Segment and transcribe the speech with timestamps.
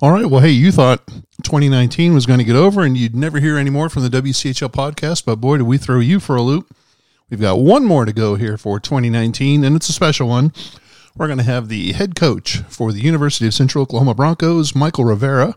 [0.00, 0.26] All right.
[0.26, 1.04] Well, hey, you thought
[1.42, 4.70] 2019 was going to get over and you'd never hear any more from the WCHL
[4.70, 6.72] podcast, but boy, did we throw you for a loop.
[7.28, 10.52] We've got one more to go here for 2019, and it's a special one.
[11.16, 15.04] We're going to have the head coach for the University of Central Oklahoma Bronchos, Michael
[15.04, 15.56] Rivera,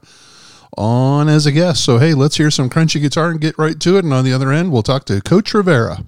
[0.76, 1.86] on as a guest.
[1.86, 4.04] So, hey, let's hear some crunchy guitar and get right to it.
[4.04, 6.04] And on the other end, we'll talk to Coach Rivera.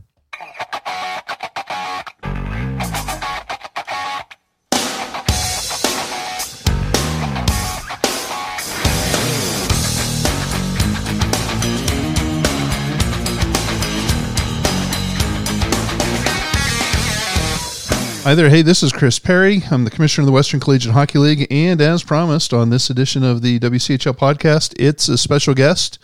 [18.23, 18.49] Hi there.
[18.49, 19.63] Hey, this is Chris Perry.
[19.69, 21.45] I'm the commissioner of the Western Collegiate Hockey League.
[21.51, 25.99] And as promised on this edition of the WCHL podcast, it's a special guest,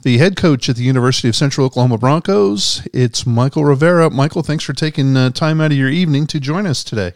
[0.00, 2.88] the head coach at the University of Central Oklahoma Bronchos.
[2.94, 4.08] It's Michael Rivera.
[4.08, 7.12] Michael, thanks for taking uh, time out of your evening to join us today.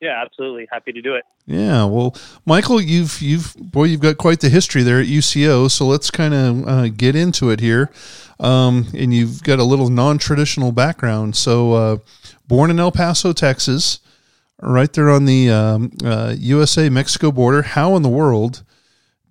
[0.00, 0.66] Yeah, absolutely.
[0.72, 1.22] Happy to do it.
[1.46, 5.70] Yeah, well, Michael, you've you've boy, you've got quite the history there at UCO.
[5.70, 7.92] So let's kind of uh, get into it here.
[8.40, 11.36] Um, and you've got a little non-traditional background.
[11.36, 11.96] So, uh,
[12.46, 14.00] born in El Paso, Texas,
[14.60, 17.62] right there on the um, uh, USA Mexico border.
[17.62, 18.62] How in the world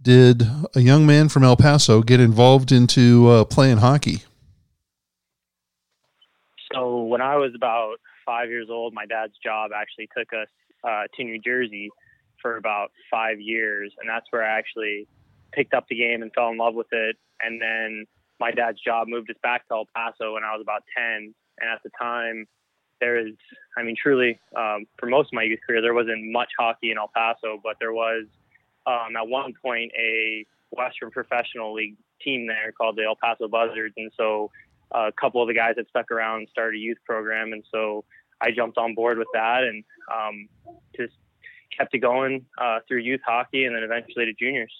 [0.01, 0.43] did
[0.75, 4.23] a young man from El Paso get involved into uh, playing hockey?
[6.73, 10.47] So, when I was about five years old, my dad's job actually took us
[10.83, 11.89] uh, to New Jersey
[12.41, 15.07] for about five years, and that's where I actually
[15.53, 17.15] picked up the game and fell in love with it.
[17.41, 18.05] And then
[18.39, 21.33] my dad's job moved us back to El Paso when I was about 10.
[21.59, 22.45] And at the time,
[23.03, 23.33] there is,
[23.77, 26.97] I mean, truly, um, for most of my youth career, there wasn't much hockey in
[26.97, 28.25] El Paso, but there was
[28.87, 33.93] um, at one point a Western Professional League team there called the El Paso Buzzards.
[33.97, 34.51] And so
[34.95, 37.51] uh, a couple of the guys that stuck around started a youth program.
[37.51, 38.05] And so
[38.39, 40.47] I jumped on board with that and um,
[40.95, 41.13] just
[41.77, 44.73] kept it going uh, through youth hockey and then eventually to juniors.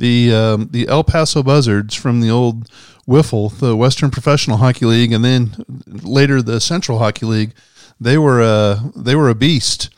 [0.00, 2.70] The um, the El Paso Buzzards from the old
[3.06, 5.52] Wiffle, the Western Professional Hockey League, and then
[5.86, 7.52] later the Central Hockey League,
[8.00, 9.90] they were a they were a beast.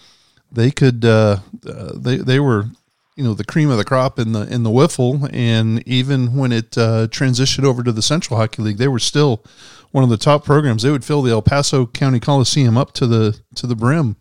[0.51, 2.67] They could uh, uh, they they were
[3.15, 6.51] you know the cream of the crop in the in the Wiffle, and even when
[6.51, 9.45] it uh, transitioned over to the Central Hockey League, they were still
[9.93, 10.83] one of the top programs.
[10.83, 14.17] They would fill the El Paso County Coliseum up to the to the brim.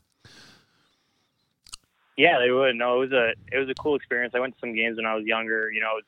[2.18, 2.76] Yeah, they would.
[2.76, 4.34] No, it was a it was a cool experience.
[4.36, 5.72] I went to some games when I was younger.
[5.72, 6.00] You know,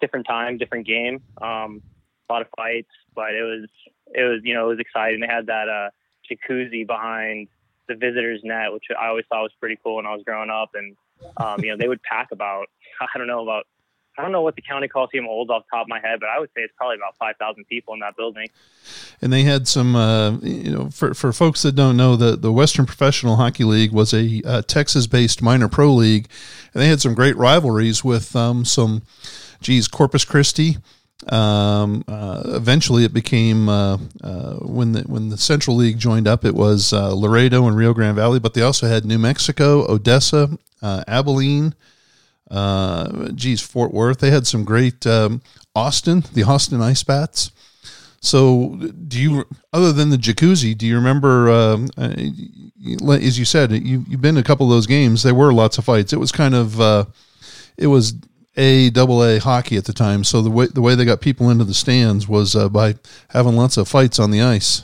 [0.00, 1.22] different time, different game.
[1.40, 1.82] Um,
[2.28, 3.68] a lot of fights, but it was
[4.14, 5.20] it was you know it was exciting.
[5.20, 5.90] They had that uh,
[6.30, 7.48] jacuzzi behind
[7.88, 10.70] the visitors net, which I always thought was pretty cool when I was growing up.
[10.74, 10.96] And
[11.38, 12.66] um, you know, they would pack about
[13.00, 13.66] I don't know about
[14.18, 16.40] I don't know what the county coliseum holds off top of my head, but I
[16.40, 18.48] would say it's probably about five thousand people in that building.
[19.22, 22.52] And they had some, uh, you know, for for folks that don't know, the the
[22.52, 26.26] Western Professional Hockey League was a uh, Texas-based minor pro league,
[26.74, 29.02] and they had some great rivalries with um, some,
[29.60, 30.78] geez, Corpus Christi.
[31.28, 36.44] Um, uh, eventually, it became uh, uh, when the when the Central League joined up,
[36.44, 40.58] it was uh, Laredo and Rio Grande Valley, but they also had New Mexico, Odessa,
[40.82, 41.74] Abilene
[42.50, 44.18] uh, geez, Fort Worth.
[44.18, 45.42] They had some great um,
[45.74, 47.50] Austin, the Austin Ice Bats.
[48.20, 48.74] So,
[49.06, 52.14] do you, other than the jacuzzi, do you remember, um, uh,
[53.12, 55.22] as you said, you, you've been to a couple of those games.
[55.22, 56.12] There were lots of fights.
[56.12, 57.04] It was kind of, uh,
[57.76, 58.14] it was
[58.58, 60.24] a double A hockey at the time.
[60.24, 62.96] So the way the way they got people into the stands was uh, by
[63.30, 64.82] having lots of fights on the ice.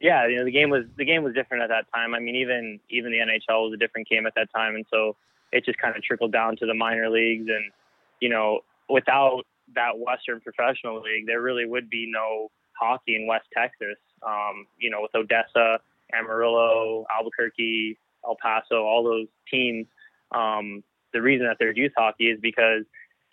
[0.00, 2.14] Yeah, you know the game was the game was different at that time.
[2.14, 5.14] I mean, even even the NHL was a different game at that time, and so
[5.52, 7.46] it just kind of trickled down to the minor leagues.
[7.48, 7.72] And,
[8.20, 9.42] you know, without
[9.74, 13.96] that Western Professional League, there really would be no hockey in West Texas.
[14.26, 15.78] Um, you know, with Odessa,
[16.12, 19.86] Amarillo, Albuquerque, El Paso, all those teams.
[20.32, 22.84] Um, the reason that there's youth hockey is because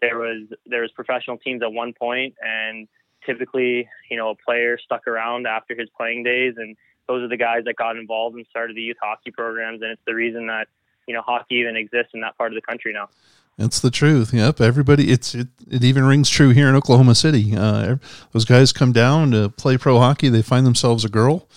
[0.02, 2.88] there was there was professional teams at one point, and
[3.26, 6.76] typically, you know, a player stuck around after his playing days, and
[7.08, 10.02] those are the guys that got involved and started the youth hockey programs, and it's
[10.06, 10.68] the reason that
[11.08, 13.10] you know hockey even exists in that part of the country now.
[13.58, 14.34] That's the truth.
[14.34, 15.12] Yep, everybody.
[15.12, 15.48] It's it.
[15.70, 17.56] It even rings true here in Oklahoma City.
[17.56, 17.96] Uh,
[18.32, 20.30] those guys come down to play pro hockey.
[20.30, 21.48] They find themselves a girl,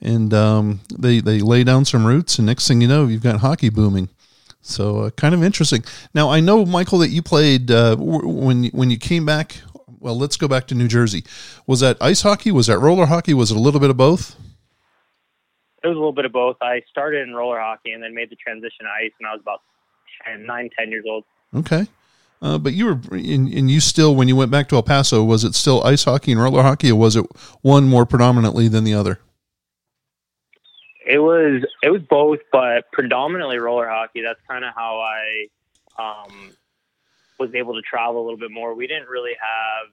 [0.00, 2.38] and um, they they lay down some roots.
[2.38, 4.08] And next thing you know, you've got hockey booming.
[4.60, 5.84] So uh, kind of interesting.
[6.14, 9.56] Now I know Michael that you played uh, when when you came back.
[10.00, 11.24] Well, let's go back to New Jersey.
[11.66, 12.52] Was that ice hockey?
[12.52, 13.34] Was that roller hockey?
[13.34, 14.36] Was it a little bit of both?
[15.82, 16.56] It was a little bit of both.
[16.60, 19.40] I started in roller hockey and then made the transition to ice when I was
[19.40, 19.62] about
[20.26, 21.24] 10, 9, 10 years old.
[21.54, 21.86] Okay.
[22.40, 25.24] Uh, but you were, and, and you still, when you went back to El Paso,
[25.24, 27.26] was it still ice hockey and roller hockey, or was it
[27.62, 29.18] one more predominantly than the other?
[31.06, 34.22] It was, it was both, but predominantly roller hockey.
[34.22, 35.48] That's kind of how I
[35.98, 36.52] um,
[37.40, 38.74] was able to travel a little bit more.
[38.74, 39.92] We didn't really have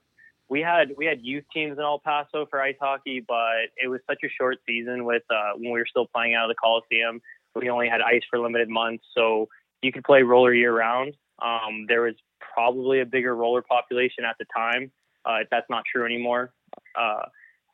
[0.50, 4.00] we had we had youth teams in El Paso for ice hockey, but it was
[4.08, 7.22] such a short season with uh, when we were still playing out of the Coliseum.
[7.56, 9.48] We only had ice for limited months, so
[9.82, 11.16] you could play roller year round.
[11.42, 14.92] Um, there was probably a bigger roller population at the time.
[15.26, 16.54] Uh, that's not true anymore.
[16.96, 17.24] Uh,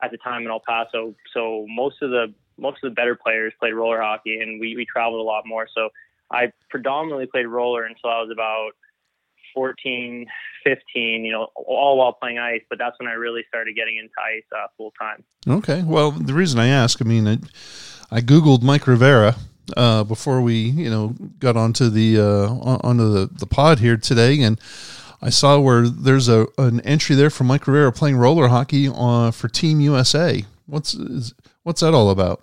[0.04, 3.54] at the time in El Paso, so most of the most of the better players
[3.60, 5.68] played roller hockey, and we we traveled a lot more.
[5.76, 5.90] So
[6.32, 8.72] I predominantly played roller until I was about
[9.54, 10.26] 14,
[10.64, 12.62] 15, you know, all while playing ice.
[12.70, 15.24] But that's when I really started getting into ice uh, full time.
[15.48, 15.84] Okay.
[15.84, 17.38] Well, the reason I ask, I mean, I,
[18.12, 19.36] I Googled Mike Rivera
[19.78, 22.54] uh, before we, you know, got onto the uh,
[22.84, 24.60] onto the, the pod here today, and
[25.22, 29.32] I saw where there's a an entry there for Mike Rivera playing roller hockey uh,
[29.32, 30.46] for Team USA.
[30.66, 31.34] What's is,
[31.64, 32.42] what's that all about?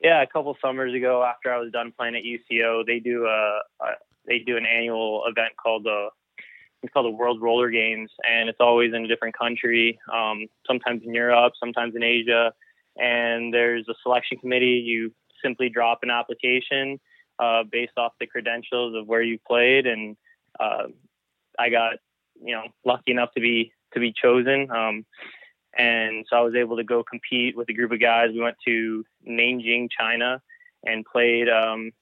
[0.00, 3.60] Yeah, a couple summers ago, after I was done playing at UCO, they do a,
[3.80, 3.86] a
[4.26, 6.08] they do an annual event called the
[6.82, 9.98] it's called the World Roller Games, and it's always in a different country.
[10.12, 12.52] Um, sometimes in Europe, sometimes in Asia,
[12.96, 14.82] and there's a selection committee.
[14.84, 15.12] You
[15.42, 17.00] simply drop an application
[17.38, 20.16] uh, based off the credentials of where you played, and
[20.60, 20.88] uh,
[21.58, 21.94] I got
[22.42, 24.70] you know lucky enough to be to be chosen.
[24.70, 25.06] Um,
[25.76, 28.28] and so I was able to go compete with a group of guys.
[28.32, 30.40] We went to Nanjing, China,
[30.84, 31.92] and played um,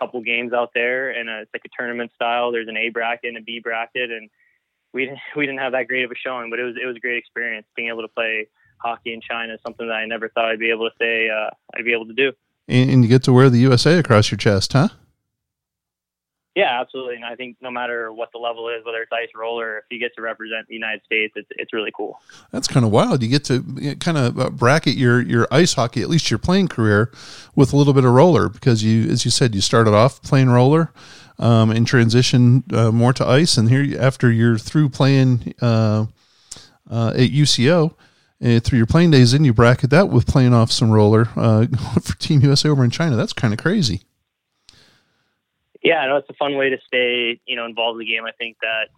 [0.00, 2.52] couple games out there, and it's like a tournament style.
[2.52, 4.30] There's an A bracket and a B bracket, and
[4.92, 6.96] we didn't, we didn't have that great of a showing, but it was it was
[6.96, 8.48] a great experience being able to play
[8.78, 9.56] hockey in China.
[9.64, 12.14] Something that I never thought I'd be able to say uh, I'd be able to
[12.14, 12.32] do.
[12.68, 14.88] And, and you get to wear the USA across your chest, huh?
[16.56, 17.14] Yeah, absolutely.
[17.14, 20.00] And I think no matter what the level is, whether it's ice roller, if you
[20.00, 22.20] get to represent the United States, it's it's really cool.
[22.50, 23.22] That's kind of wild.
[23.22, 26.68] You get to kind of uh, bracket your your ice hockey, at least your playing
[26.68, 27.12] career,
[27.54, 30.50] with a little bit of roller because you, as you said, you started off playing
[30.50, 30.92] roller.
[31.38, 36.04] Um, and transition uh, more to ice, and here after you're through playing uh,
[36.90, 37.94] uh, at UCO,
[38.44, 41.66] uh, through your playing days, then you bracket that with playing off some roller uh,
[42.02, 43.16] for Team USA over in China.
[43.16, 44.02] That's kind of crazy
[45.82, 48.24] yeah, know it's a fun way to stay, you know, involved in the game.
[48.24, 48.88] I think that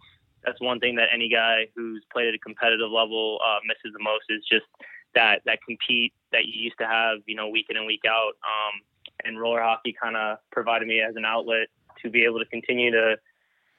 [0.43, 4.03] that's one thing that any guy who's played at a competitive level uh, misses the
[4.03, 4.65] most is just
[5.15, 8.33] that that compete that you used to have, you know, week in and week out.
[8.43, 8.81] Um,
[9.23, 11.67] and roller hockey kind of provided me as an outlet
[12.01, 13.15] to be able to continue to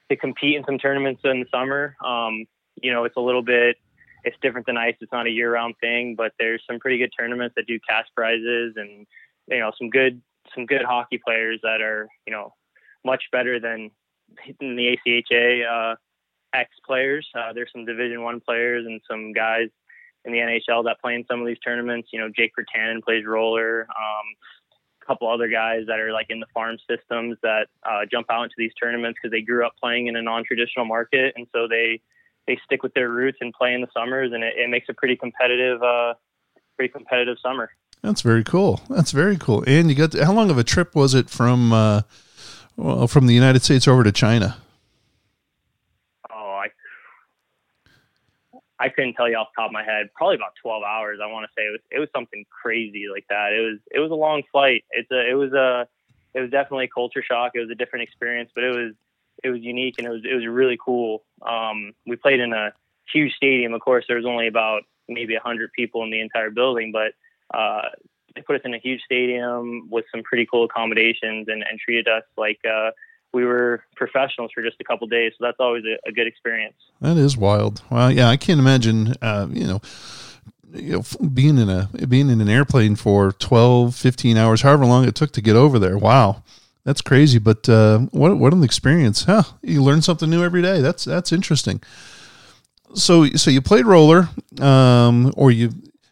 [0.09, 1.95] to compete in some tournaments in the summer.
[2.03, 2.45] Um,
[2.81, 3.77] you know, it's a little bit
[4.23, 4.95] it's different than ice.
[4.99, 8.07] It's not a year round thing, but there's some pretty good tournaments that do cash
[8.15, 9.05] prizes and
[9.47, 10.21] you know some good
[10.53, 12.53] some good hockey players that are you know
[13.05, 13.91] much better than,
[14.59, 15.95] the ACHA uh,
[16.53, 17.27] X players.
[17.35, 19.69] Uh, there's some Division One players and some guys
[20.25, 22.09] in the NHL that play in some of these tournaments.
[22.11, 23.81] You know, Jake Virtanen plays roller.
[23.81, 24.25] Um,
[25.01, 28.43] a couple other guys that are like in the farm systems that uh, jump out
[28.43, 32.01] into these tournaments because they grew up playing in a non-traditional market, and so they
[32.47, 34.93] they stick with their roots and play in the summers, and it, it makes a
[34.93, 36.13] pretty competitive, uh,
[36.77, 37.69] pretty competitive summer.
[38.01, 38.81] That's very cool.
[38.89, 39.63] That's very cool.
[39.65, 42.01] And you got how long of a trip was it from uh,
[42.77, 44.57] well, from the United States over to China.
[46.31, 46.67] Oh, I
[48.79, 50.09] I couldn't tell you off the top of my head.
[50.15, 51.19] Probably about twelve hours.
[51.23, 53.53] I want to say it was it was something crazy like that.
[53.53, 54.83] It was it was a long flight.
[54.91, 55.87] It's a it was a
[56.33, 57.53] it was definitely a culture shock.
[57.55, 58.93] It was a different experience, but it was
[59.43, 61.23] it was unique and it was it was really cool.
[61.41, 62.73] Um, we played in a
[63.11, 63.73] huge stadium.
[63.73, 67.13] Of course, there was only about maybe hundred people in the entire building, but
[67.57, 67.89] uh,
[68.35, 72.07] they put us in a huge stadium with some pretty cool accommodations and, and treated
[72.07, 72.91] us like uh,
[73.33, 75.33] we were professionals for just a couple days.
[75.37, 76.75] So that's always a, a, good experience.
[77.01, 77.81] That is wild.
[77.89, 79.81] Well, yeah, I can't imagine, uh, you know,
[80.73, 85.07] you know, being in a being in an airplane for 12, 15 hours, however long
[85.07, 85.97] it took to get over there.
[85.97, 86.43] Wow.
[86.85, 89.23] That's crazy, but uh, what what an experience!
[89.23, 89.41] Huh?
[89.63, 90.81] You learn something new every day.
[90.81, 91.81] That's that's interesting.
[92.93, 94.29] So so you played roller,
[94.61, 95.71] um, or you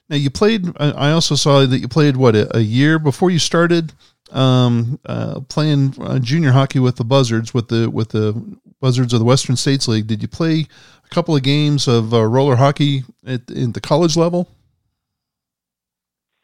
[0.10, 0.66] now you played.
[0.80, 3.94] I also saw that you played what a, year before you started
[4.32, 9.20] um, uh, playing uh, junior hockey with the Buzzards with the with the Buzzards of
[9.20, 10.08] the Western States League.
[10.08, 10.68] Did you play
[11.06, 14.50] a couple of games of uh, roller hockey at in the college level?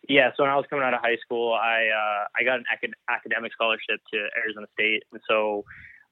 [0.08, 2.66] Yeah, so when I was coming out of high school, I uh, I got an
[2.74, 5.66] acad- academic scholarship to Arizona State, and so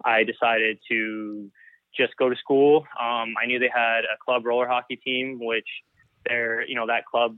[0.03, 1.49] I decided to
[1.95, 2.85] just go to school.
[2.99, 5.67] Um, I knew they had a club roller hockey team, which
[6.27, 7.37] they're you know that club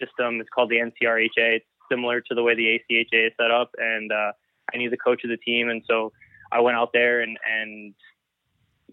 [0.00, 1.28] system is called the NCRHA.
[1.36, 4.32] It's similar to the way the ACHA is set up, and uh,
[4.72, 6.12] I knew the coach of the team, and so
[6.50, 7.94] I went out there and and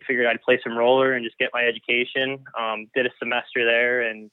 [0.07, 2.43] figured I'd play some roller and just get my education.
[2.57, 4.31] Um, did a semester there and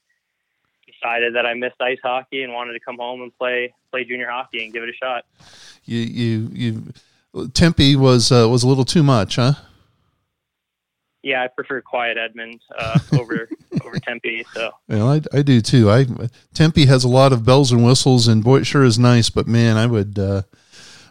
[0.86, 4.30] decided that I missed ice hockey and wanted to come home and play play junior
[4.30, 5.24] hockey and give it a shot.
[5.84, 9.54] You you you Tempe was uh, was a little too much, huh?
[11.26, 13.48] Yeah, I prefer quiet Edmond uh, over
[13.84, 14.46] over Tempe.
[14.54, 15.90] So well, I, I do too.
[15.90, 16.06] I
[16.54, 19.28] Tempe has a lot of bells and whistles, and boy, it sure is nice.
[19.28, 20.42] But man, I would uh,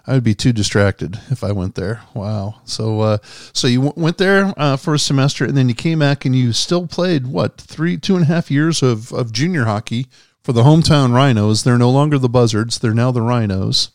[0.08, 2.04] I would be too distracted if I went there.
[2.14, 2.62] Wow.
[2.64, 3.18] So uh,
[3.52, 6.34] so you w- went there uh, for a semester, and then you came back, and
[6.34, 10.08] you still played what three two and a half years of of junior hockey
[10.42, 11.66] for the hometown Rhinos.
[11.66, 13.90] They're no longer the Buzzards; they're now the Rhinos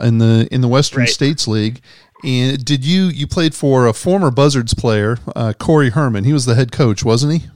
[0.00, 1.08] in the in the Western right.
[1.08, 1.80] States League.
[2.22, 6.24] And did you you played for a former Buzzards player, uh, Corey Herman?
[6.24, 7.48] He was the head coach, wasn't he?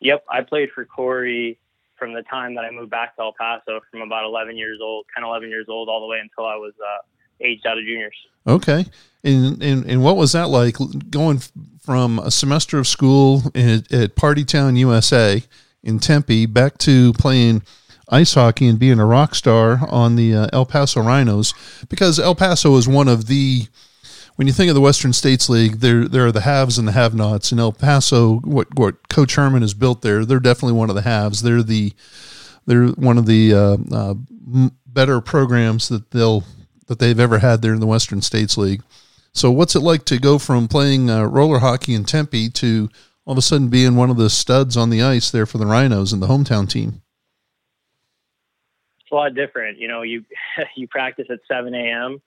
[0.00, 1.58] Yep, I played for Corey
[1.98, 5.04] from the time that I moved back to El Paso, from about 11 years old,
[5.14, 7.02] 10, 11 years old, all the way until I was uh,
[7.40, 8.16] aged out of juniors.
[8.46, 8.86] Okay,
[9.22, 10.76] and, and and what was that like
[11.10, 11.40] going
[11.82, 15.42] from a semester of school at, at Party Town, USA,
[15.82, 17.62] in Tempe, back to playing?
[18.10, 21.54] Ice hockey and being a rock star on the uh, El Paso Rhinos
[21.88, 23.66] because El Paso is one of the
[24.36, 26.92] when you think of the Western States League, there there are the haves and the
[26.92, 27.52] have-nots.
[27.52, 31.02] And El Paso, what what Coach Herman has built there, they're definitely one of the
[31.02, 31.42] haves.
[31.42, 31.92] They're the
[32.66, 34.14] they're one of the uh, uh,
[34.86, 36.44] better programs that they'll
[36.86, 38.82] that they've ever had there in the Western States League.
[39.32, 42.88] So, what's it like to go from playing uh, roller hockey in Tempe to
[43.26, 45.66] all of a sudden being one of the studs on the ice there for the
[45.66, 47.02] Rhinos and the hometown team?
[49.10, 49.78] A lot different.
[49.78, 50.24] You know, you
[50.76, 52.20] you practice at 7 a.m.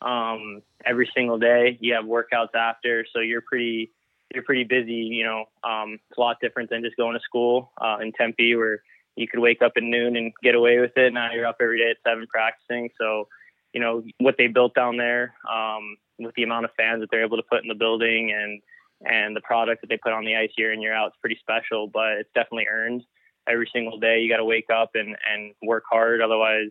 [0.00, 1.76] Um, every single day.
[1.80, 3.90] You have workouts after, so you're pretty
[4.34, 4.92] you're pretty busy.
[4.92, 8.54] You know, um, it's a lot different than just going to school uh, in Tempe,
[8.56, 8.82] where
[9.16, 11.12] you could wake up at noon and get away with it.
[11.12, 12.90] Now you're up every day at seven practicing.
[12.98, 13.28] So,
[13.72, 17.24] you know, what they built down there um, with the amount of fans that they're
[17.24, 18.62] able to put in the building and
[19.04, 21.38] and the product that they put on the ice year in year out, it's pretty
[21.40, 21.88] special.
[21.88, 23.04] But it's definitely earned
[23.50, 24.20] every single day.
[24.20, 26.70] You got to wake up and and work hard, otherwise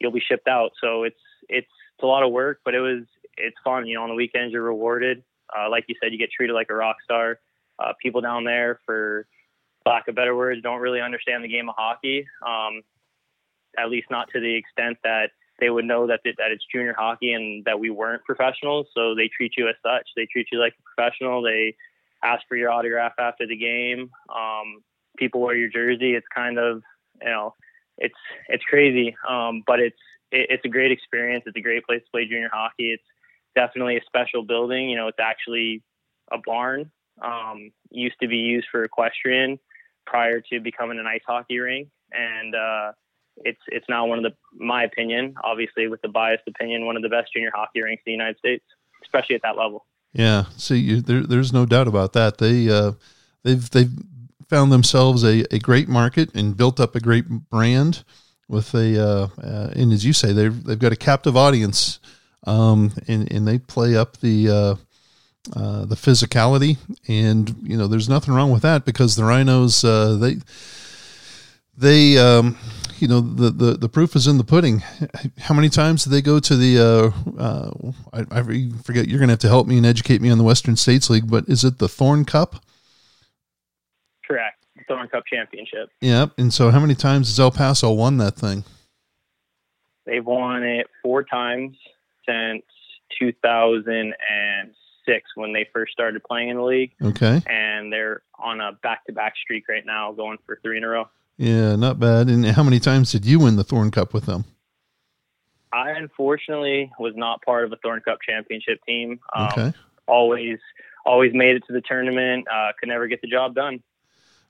[0.00, 0.72] you'll be shipped out.
[0.82, 3.04] So it's it's it's a lot of work, but it was
[3.36, 3.86] it's fun.
[3.86, 5.22] You know, on the weekends you're rewarded.
[5.56, 7.38] Uh, like you said, you get treated like a rock star.
[7.78, 9.26] Uh, people down there, for
[9.86, 12.26] lack of better words, don't really understand the game of hockey.
[12.46, 12.82] Um,
[13.78, 17.32] at least not to the extent that they would know that that it's junior hockey
[17.32, 18.86] and that we weren't professionals.
[18.94, 20.08] So they treat you as such.
[20.16, 21.42] They treat you like a professional.
[21.42, 21.76] They
[22.22, 24.10] ask for your autograph after the game.
[24.34, 24.82] Um,
[25.16, 26.14] people wear your jersey.
[26.14, 26.82] It's kind of
[27.20, 27.54] you know,
[27.98, 28.14] it's
[28.48, 29.98] it's crazy, um, but it's
[30.30, 31.44] it, it's a great experience.
[31.46, 32.92] It's a great place to play junior hockey.
[32.92, 33.04] It's
[33.54, 34.88] definitely a special building.
[34.88, 35.82] You know, it's actually
[36.30, 36.90] a barn.
[37.20, 39.58] Um, used to be used for equestrian
[40.06, 42.92] prior to becoming an ice hockey rink, and uh,
[43.36, 44.32] it's it's now one of the
[44.64, 48.10] my opinion, obviously with the biased opinion, one of the best junior hockey rinks in
[48.10, 48.64] the United States,
[49.04, 49.86] especially at that level.
[50.12, 52.38] Yeah, see, you, there, there's no doubt about that.
[52.38, 52.92] They uh,
[53.44, 53.90] they've they've
[54.52, 58.04] found themselves a, a great market and built up a great brand
[58.48, 62.00] with a uh, uh, and as you say they've they've got a captive audience
[62.46, 64.74] um, and and they play up the uh,
[65.56, 66.76] uh, the physicality.
[67.08, 70.36] And you know there's nothing wrong with that because the rhinos uh, they
[71.78, 72.58] they um,
[72.98, 74.82] you know the, the the proof is in the pudding.
[75.38, 76.78] How many times do they go to the
[77.40, 77.70] uh,
[78.12, 80.76] I, I forget you're gonna have to help me and educate me on the western
[80.76, 82.62] states league but is it the thorn cup
[84.92, 85.90] Thorn Cup Championship.
[86.00, 86.32] Yep.
[86.38, 88.64] And so, how many times has El Paso won that thing?
[90.06, 91.76] They've won it four times
[92.28, 92.62] since
[93.18, 96.92] 2006 when they first started playing in the league.
[97.02, 97.40] Okay.
[97.46, 101.08] And they're on a back-to-back streak right now, going for three in a row.
[101.36, 102.28] Yeah, not bad.
[102.28, 104.44] And how many times did you win the Thorn Cup with them?
[105.72, 109.20] I unfortunately was not part of a Thorn Cup championship team.
[109.34, 109.72] Um, okay.
[110.06, 110.58] Always,
[111.06, 112.46] always made it to the tournament.
[112.52, 113.82] Uh, could never get the job done.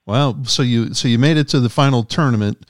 [0.06, 0.42] Wow.
[0.44, 2.66] So you so you made it to the final tournament.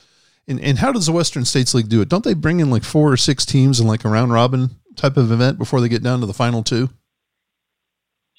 [0.49, 2.09] And and how does the Western States League do it?
[2.09, 5.17] Don't they bring in like four or six teams in like a round robin type
[5.17, 6.91] of event before they get down to the final two?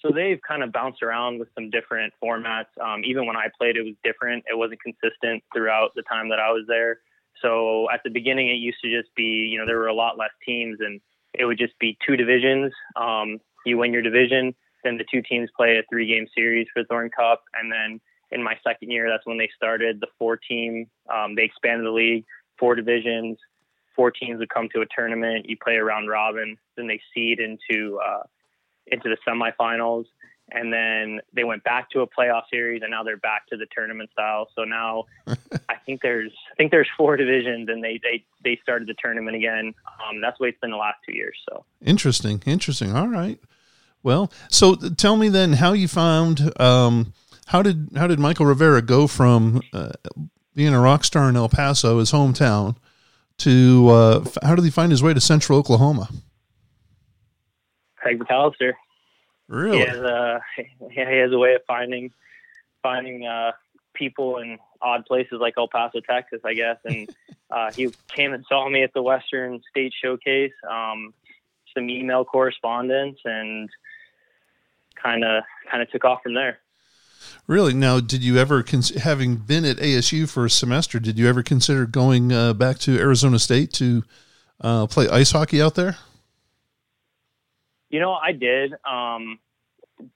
[0.06, 2.66] So they've kind of bounced around with some different formats.
[2.82, 4.44] Um, even when I played, it was different.
[4.52, 7.00] It wasn't consistent throughout the time that I was there.
[7.42, 10.18] So at the beginning, it used to just be, you know, there were a lot
[10.18, 11.00] less teams, and
[11.34, 12.74] it would just be two divisions.
[12.98, 17.10] Um, you win your division, then the two teams play a three-game series for Thorn
[17.10, 20.88] Cup, and then in my second year, that's when they started the four team.
[21.14, 22.26] Um, they expanded the league,
[22.58, 23.38] four divisions.
[23.96, 25.48] Four teams would come to a tournament.
[25.48, 26.58] You play a round robin.
[26.76, 28.24] Then they seed into uh,
[28.88, 30.06] into the semifinals,
[30.52, 33.68] and then they went back to a playoff series, and now they're back to the
[33.76, 34.50] tournament style.
[34.56, 38.88] So now I think there's I think there's four divisions, and they they they started
[38.88, 39.74] the tournament again.
[40.10, 41.38] Um, that's the way it's been the last two years.
[41.50, 42.96] So interesting, interesting.
[42.96, 43.40] All right.
[44.02, 46.52] Well, so tell me then how you found.
[46.60, 47.14] Um,
[47.48, 49.92] how did how did Michael Rivera go from uh,
[50.56, 52.76] being a rock star in El Paso, his hometown,
[53.40, 56.10] to uh, how did he find his way to Central Oklahoma?
[57.98, 58.74] Craig McAllister.
[59.48, 59.80] Really?
[59.80, 60.42] He has a
[60.92, 62.12] he has a way of finding
[62.82, 63.52] finding uh,
[63.94, 66.78] people in odd places like El Paso, Texas, I guess.
[66.84, 67.10] And
[67.52, 70.54] uh, he came and saw me at the Western State Showcase.
[70.70, 71.14] Um,
[71.74, 73.70] some email correspondence and
[75.02, 76.60] kind of kind of took off from there.
[77.48, 77.74] Really?
[77.74, 78.64] Now, did you ever,
[79.02, 82.98] having been at ASU for a semester, did you ever consider going uh, back to
[82.98, 84.04] Arizona State to
[84.62, 85.98] uh, play ice hockey out there?
[87.90, 88.74] You know, I did.
[88.90, 89.40] Um,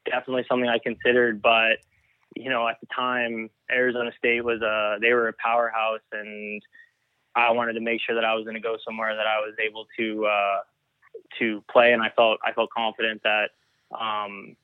[0.05, 1.77] definitely something I considered, but
[2.35, 6.61] you know, at the time, Arizona State was a they were a powerhouse, and
[7.35, 9.55] I wanted to make sure that I was going to go somewhere that I was
[9.63, 10.59] able to uh,
[11.39, 13.49] to play, and I felt I felt confident that
[13.97, 14.55] um,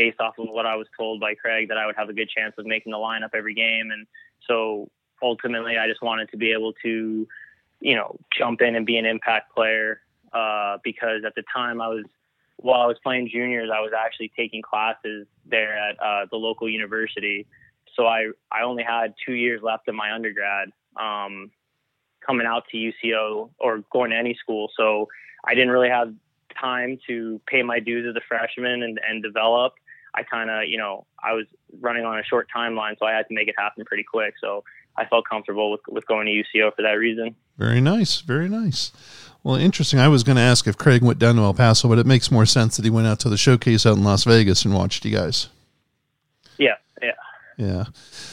[0.00, 2.30] based off of what I was told by Craig that I would have a good
[2.30, 4.06] chance of making the lineup every game, and
[4.48, 4.90] so
[5.22, 7.28] ultimately I just wanted to be able to
[7.80, 10.00] you know jump in and be an impact player
[10.32, 12.06] uh, because at the time I was
[12.56, 16.68] while I was playing juniors, I was actually taking classes there at uh, the local
[16.68, 17.46] university.
[17.94, 21.50] So I, I only had two years left of my undergrad um,
[22.26, 24.70] coming out to UCO or going to any school.
[24.76, 25.08] So
[25.44, 26.12] I didn't really have
[26.60, 29.72] time to pay my dues as a freshman and, and develop.
[30.14, 31.46] I kind of, you know, I was
[31.80, 34.34] running on a short timeline, so I had to make it happen pretty quick.
[34.40, 34.64] So
[34.96, 37.34] I felt comfortable with, with going to UCO for that reason.
[37.58, 38.20] Very nice.
[38.20, 38.92] Very nice.
[39.42, 39.98] Well, interesting.
[39.98, 42.30] I was going to ask if Craig went down to El Paso, but it makes
[42.30, 45.04] more sense that he went out to the showcase out in Las Vegas and watched
[45.04, 45.48] you guys.
[46.58, 47.12] Yeah, yeah.
[47.56, 47.84] Yeah.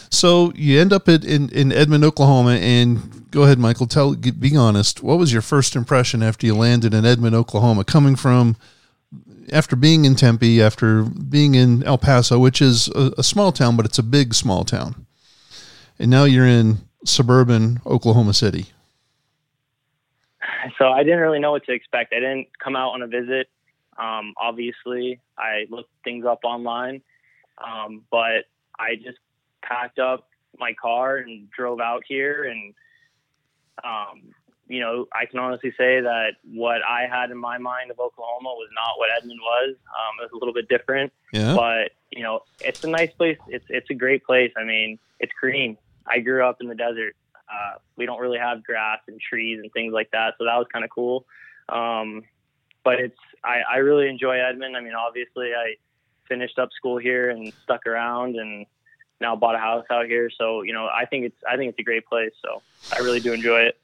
[0.10, 3.88] So you end up at, in, in Edmond, Oklahoma, and go ahead, Michael.
[3.88, 5.04] Tell, be honest.
[5.04, 8.58] What was your first impression after you landed in Edmond, Oklahoma, coming from
[9.52, 13.76] after being in Tempe, after being in El Paso, which is a, a small town,
[13.76, 15.06] but it's a big small town,
[16.00, 18.68] and now you're in suburban Oklahoma City.
[20.78, 22.14] So I didn't really know what to expect.
[22.14, 23.50] I didn't come out on a visit.
[23.98, 27.02] Um, obviously, I looked things up online,
[27.58, 28.46] um, but
[28.78, 29.18] I just
[29.64, 30.28] packed up
[30.60, 32.44] my car and drove out here.
[32.44, 32.74] And,
[33.84, 34.34] um,
[34.68, 38.50] you know, I can honestly say that what I had in my mind of Oklahoma
[38.50, 39.76] was not what Edmond was.
[39.76, 41.14] Um, it was a little bit different.
[41.32, 41.56] Yeah.
[41.56, 43.38] But, you know, it's a nice place.
[43.48, 44.52] It's, it's a great place.
[44.58, 45.78] I mean, it's green.
[46.06, 47.16] I grew up in the desert.
[47.50, 50.34] Uh, we don't really have grass and trees and things like that.
[50.38, 51.26] So that was kind of cool.
[51.70, 52.24] Um,
[52.84, 54.76] but it's, I, I really enjoy Edmond.
[54.76, 55.76] I mean, obviously I
[56.28, 58.66] finished up school here and stuck around and
[59.22, 60.30] now bought a house out here.
[60.30, 62.34] So, you know, I think it's, I think it's a great place.
[62.42, 62.62] So
[62.94, 63.78] I really do enjoy it.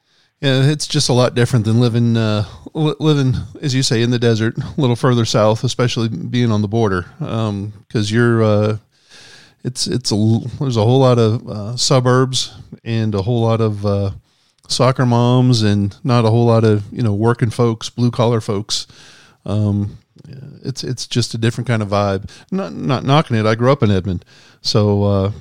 [0.44, 4.20] Yeah, it's just a lot different than living, uh, living as you say, in the
[4.20, 8.78] desert, a little further south, especially being on the border, because um, you're uh,
[9.64, 12.54] it's it's a there's a whole lot of uh, suburbs
[12.84, 14.12] and a whole lot of uh,
[14.68, 18.86] soccer moms and not a whole lot of you know working folks, blue collar folks.
[19.46, 19.98] Um,
[20.64, 22.30] it's it's just a different kind of vibe.
[22.52, 23.46] Not not knocking it.
[23.46, 24.24] I grew up in Edmond,
[24.62, 25.32] so uh,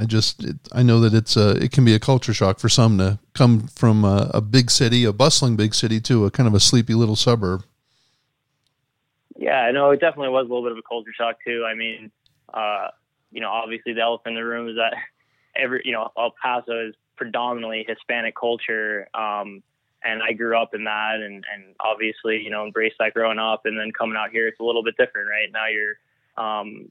[0.00, 2.68] I just it, I know that it's a it can be a culture shock for
[2.68, 6.46] some to come from a, a, big city, a bustling big city, to a kind
[6.46, 7.64] of a sleepy little suburb.
[9.36, 11.64] Yeah, no, it definitely was a little bit of a culture shock too.
[11.64, 12.10] I mean,
[12.52, 12.88] uh,
[13.30, 14.94] you know, obviously the elephant in the room is that
[15.54, 19.08] every you know El Paso is predominantly Hispanic culture.
[19.14, 19.62] Um,
[20.04, 23.62] and I grew up in that and, and obviously, you know, embraced that growing up
[23.66, 25.48] and then coming out here, it's a little bit different, right?
[25.52, 25.94] Now you're,
[26.36, 26.90] um,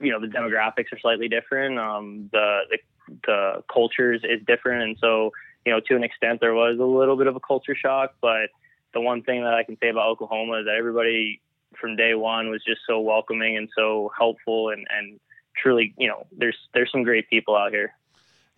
[0.00, 1.78] you know, the demographics are slightly different.
[1.78, 2.78] Um, the, the,
[3.26, 4.82] the cultures is different.
[4.82, 5.32] And so,
[5.66, 8.50] you know, to an extent there was a little bit of a culture shock, but
[8.94, 11.42] the one thing that I can say about Oklahoma is that everybody
[11.78, 15.20] from day one was just so welcoming and so helpful and, and
[15.54, 17.92] truly, you know, there's, there's some great people out here.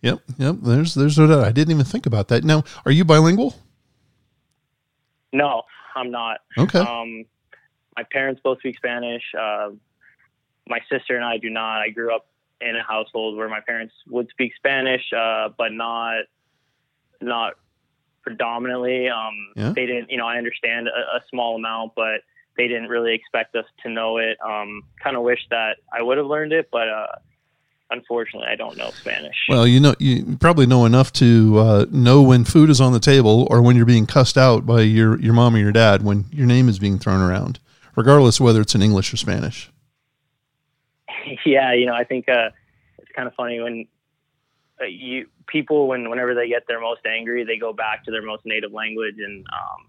[0.01, 0.21] Yep.
[0.37, 0.55] Yep.
[0.61, 1.43] There's, there's no doubt.
[1.43, 2.43] I didn't even think about that.
[2.43, 3.55] Now, are you bilingual?
[5.33, 5.63] No,
[5.95, 6.39] I'm not.
[6.57, 6.79] Okay.
[6.79, 7.25] Um,
[7.95, 9.23] my parents both speak Spanish.
[9.37, 9.71] Uh,
[10.67, 11.81] my sister and I do not.
[11.81, 12.27] I grew up
[12.61, 16.23] in a household where my parents would speak Spanish, uh, but not
[17.19, 17.53] not
[18.21, 19.09] predominantly.
[19.09, 19.73] Um, yeah.
[19.75, 22.21] They didn't, you know, I understand a, a, small amount, but
[22.57, 24.37] they didn't really expect us to know it.
[24.43, 27.07] Um, kind of wish that I would have learned it, but uh,
[27.91, 29.35] unfortunately, I don't know Spanish.
[29.49, 32.99] Well, you know, you probably know enough to uh, know when food is on the
[32.99, 36.25] table or when you're being cussed out by your your mom or your dad when
[36.31, 37.59] your name is being thrown around,
[37.95, 39.69] regardless of whether it's in English or Spanish.
[41.45, 42.49] Yeah, you know, I think uh,
[42.97, 43.85] it's kind of funny when
[44.81, 48.23] uh, you people when whenever they get their most angry, they go back to their
[48.23, 49.45] most native language and.
[49.53, 49.87] Um,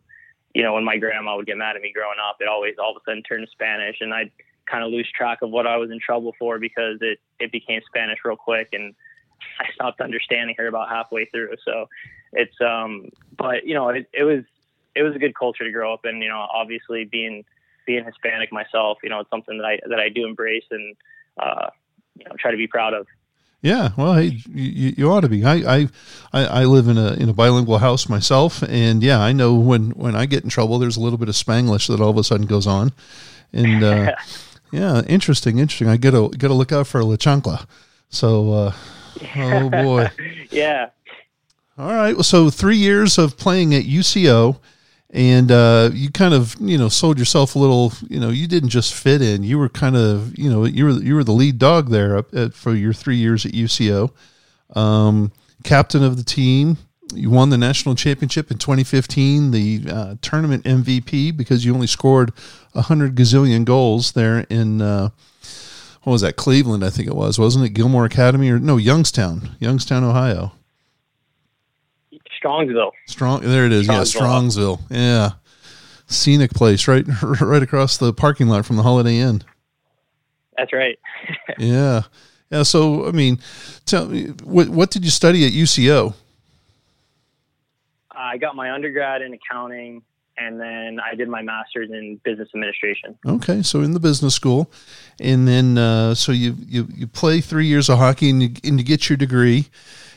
[0.54, 2.90] you know, when my grandma would get mad at me growing up, it always all
[2.90, 4.30] of a sudden turned to Spanish, and I'd
[4.66, 7.80] kind of lose track of what I was in trouble for because it it became
[7.86, 8.94] Spanish real quick, and
[9.58, 11.54] I stopped understanding her about halfway through.
[11.64, 11.88] So
[12.32, 14.44] it's um, but you know, it, it was
[14.94, 16.20] it was a good culture to grow up in.
[16.20, 17.44] You know, obviously being
[17.86, 20.96] being Hispanic myself, you know, it's something that I that I do embrace and
[21.38, 21.68] uh,
[22.18, 23.06] you know try to be proud of.
[23.62, 25.44] Yeah, well, hey, you, you ought to be.
[25.44, 25.86] I,
[26.32, 29.90] I, I live in a in a bilingual house myself, and yeah, I know when
[29.90, 32.24] when I get in trouble, there's a little bit of Spanglish that all of a
[32.24, 32.92] sudden goes on,
[33.52, 34.16] and uh,
[34.72, 35.88] yeah, interesting, interesting.
[35.88, 37.66] I gotta gotta look out for La Chancla.
[38.08, 38.72] So, uh,
[39.36, 40.10] oh boy,
[40.50, 40.90] yeah.
[41.78, 42.14] All right.
[42.14, 44.58] Well, so three years of playing at UCO,
[45.10, 47.92] and uh, you kind of you know sold yourself a little.
[48.08, 49.42] You know, you didn't just fit in.
[49.42, 52.54] You were kind of you know you were you were the lead dog there at,
[52.54, 54.10] for your three years at UCO.
[54.74, 55.32] Um,
[55.64, 56.78] captain of the team.
[57.12, 62.32] You won the national championship in 2015, the uh, tournament MVP because you only scored
[62.74, 65.10] hundred gazillion goals there in uh,
[66.02, 66.84] what was that Cleveland?
[66.84, 67.70] I think it was, wasn't it?
[67.70, 70.52] Gilmour Academy or no Youngstown, Youngstown, Ohio.
[72.42, 72.90] Strongsville.
[73.06, 73.42] Strong.
[73.42, 73.86] There it is.
[73.86, 73.94] Strongsville.
[73.94, 74.80] Yeah, Strongsville.
[74.90, 75.30] Yeah,
[76.06, 77.04] scenic place, right,
[77.40, 79.42] right across the parking lot from the Holiday Inn.
[80.56, 80.98] That's right.
[81.58, 82.02] yeah,
[82.50, 82.62] yeah.
[82.64, 83.38] So, I mean,
[83.86, 86.14] tell me, what what did you study at UCO?
[88.32, 90.02] I got my undergrad in accounting,
[90.38, 93.18] and then I did my master's in business administration.
[93.26, 94.70] Okay, so in the business school,
[95.20, 98.78] and then uh, so you you you play three years of hockey and you, and
[98.78, 99.66] you get your degree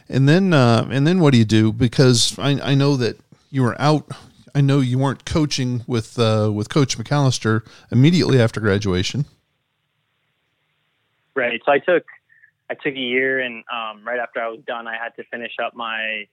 [0.09, 1.71] and then uh, and then what do you do?
[1.71, 3.17] Because I, I know that
[3.49, 4.09] you were out.
[4.53, 9.25] I know you weren't coaching with uh, with Coach McAllister immediately after graduation.
[11.35, 11.61] Right.
[11.65, 12.05] So I took
[12.69, 15.53] I took a year, and um, right after I was done, I had to finish
[15.63, 16.27] up my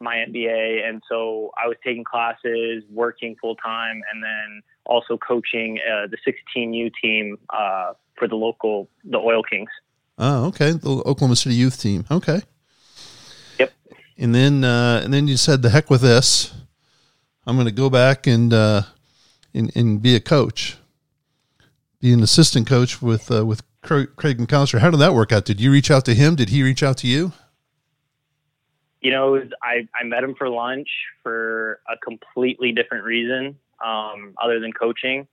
[0.00, 5.78] my MBA, and so I was taking classes, working full time, and then also coaching
[5.90, 9.70] uh, the 16U team uh, for the local the Oil Kings.
[10.18, 12.04] Oh, okay, the Oklahoma City youth team.
[12.10, 12.40] Okay
[13.58, 13.72] Yep.
[14.18, 16.52] and then uh, and then you said the heck with this.
[17.46, 18.82] I'm going to go back and, uh,
[19.54, 20.78] and and be a coach,
[22.00, 24.80] be an assistant coach with uh, with Craig and McAllister.
[24.80, 25.44] How did that work out?
[25.44, 26.34] Did you reach out to him?
[26.34, 27.32] Did he reach out to you?
[29.06, 30.88] You know, I I met him for lunch
[31.22, 35.28] for a completely different reason, um, other than coaching,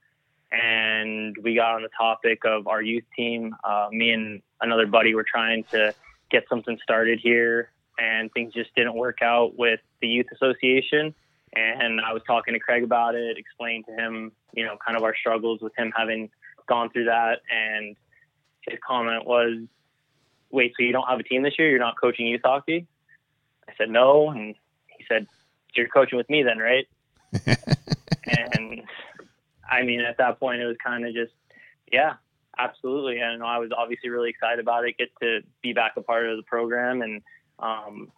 [0.51, 3.55] and we got on the topic of our youth team.
[3.63, 5.91] Uh, me and another buddy were trying to
[6.29, 11.15] get something started here and things just didn't work out with the youth association.
[11.55, 15.01] And I was talking to Craig about it, explained to him, you know, kind of
[15.01, 16.29] our struggles with him having
[16.69, 17.39] gone through that.
[17.49, 17.95] And
[18.67, 19.57] his comment was,
[20.51, 21.71] Wait, so you don't have a team this year?
[21.71, 22.85] You're not coaching youth hockey?
[23.67, 24.29] I said, No.
[24.29, 24.55] And
[24.87, 25.27] he said,
[25.75, 26.87] You're coaching with me then, right?
[27.45, 28.83] and
[29.69, 31.33] I mean, at that point, it was kind of just,
[31.91, 32.13] yeah,
[32.57, 33.19] absolutely.
[33.19, 36.37] And I was obviously really excited about it, get to be back a part of
[36.37, 37.21] the program and
[37.59, 38.11] um,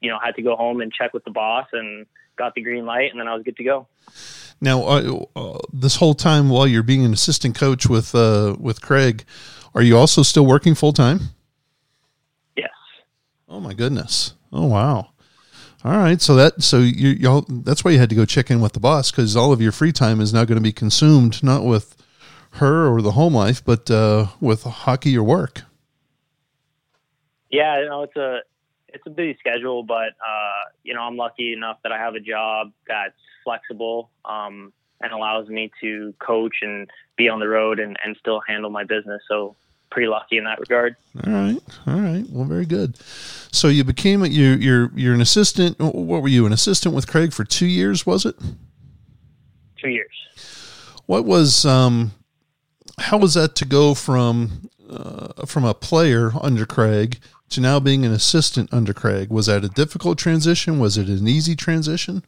[0.00, 2.06] you know, had to go home and check with the boss and
[2.36, 3.86] got the green light, and then I was good to go.
[4.60, 8.82] Now, uh, uh, this whole time while you're being an assistant coach with uh, with
[8.82, 9.24] Craig,
[9.74, 11.20] are you also still working full time?
[13.52, 14.32] Oh my goodness!
[14.50, 15.10] Oh wow!
[15.84, 18.62] All right, so that so you y'all that's why you had to go check in
[18.62, 21.42] with the boss because all of your free time is now going to be consumed
[21.42, 21.94] not with
[22.52, 25.64] her or the home life, but uh, with hockey or work.
[27.50, 28.38] Yeah, you know, it's a
[28.88, 32.20] it's a busy schedule, but uh, you know, I'm lucky enough that I have a
[32.20, 33.12] job that's
[33.44, 36.88] flexible um, and allows me to coach and
[37.18, 39.20] be on the road and, and still handle my business.
[39.28, 39.56] So
[39.92, 40.96] pretty lucky in that regard.
[41.24, 42.24] All right, all right.
[42.28, 42.96] Well, very good.
[43.52, 45.78] So you became you you're you're an assistant.
[45.78, 48.06] What were you an assistant with Craig for two years?
[48.06, 48.36] Was it?
[49.76, 50.10] Two years.
[51.06, 52.12] What was um,
[52.98, 57.18] how was that to go from uh, from a player under Craig
[57.50, 59.30] to now being an assistant under Craig.
[59.30, 60.78] Was that a difficult transition?
[60.78, 62.24] Was it an easy transition?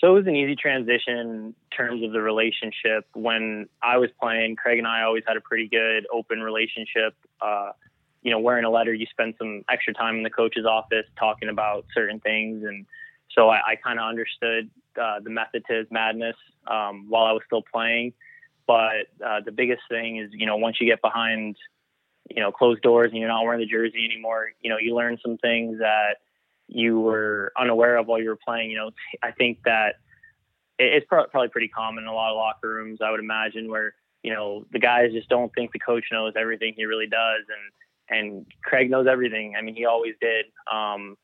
[0.00, 3.06] So it was an easy transition in terms of the relationship.
[3.12, 7.14] When I was playing, Craig and I always had a pretty good open relationship.
[7.40, 7.72] Uh,
[8.22, 11.50] you know, wearing a letter, you spend some extra time in the coach's office talking
[11.50, 12.64] about certain things.
[12.64, 12.86] And
[13.36, 16.36] so I, I kind of understood uh, the method to his madness
[16.66, 18.14] um, while I was still playing.
[18.66, 21.56] But uh, the biggest thing is, you know, once you get behind
[22.30, 25.18] you know, closed doors and you're not wearing the jersey anymore, you know, you learn
[25.22, 26.16] some things that
[26.70, 28.70] you were unaware of while you were playing.
[28.70, 28.90] You know,
[29.22, 29.96] I think that
[30.78, 34.32] it's probably pretty common in a lot of locker rooms, I would imagine, where, you
[34.32, 37.42] know, the guys just don't think the coach knows everything he really does.
[38.08, 39.54] And, and Craig knows everything.
[39.58, 40.46] I mean, he always did.
[40.72, 41.16] Um,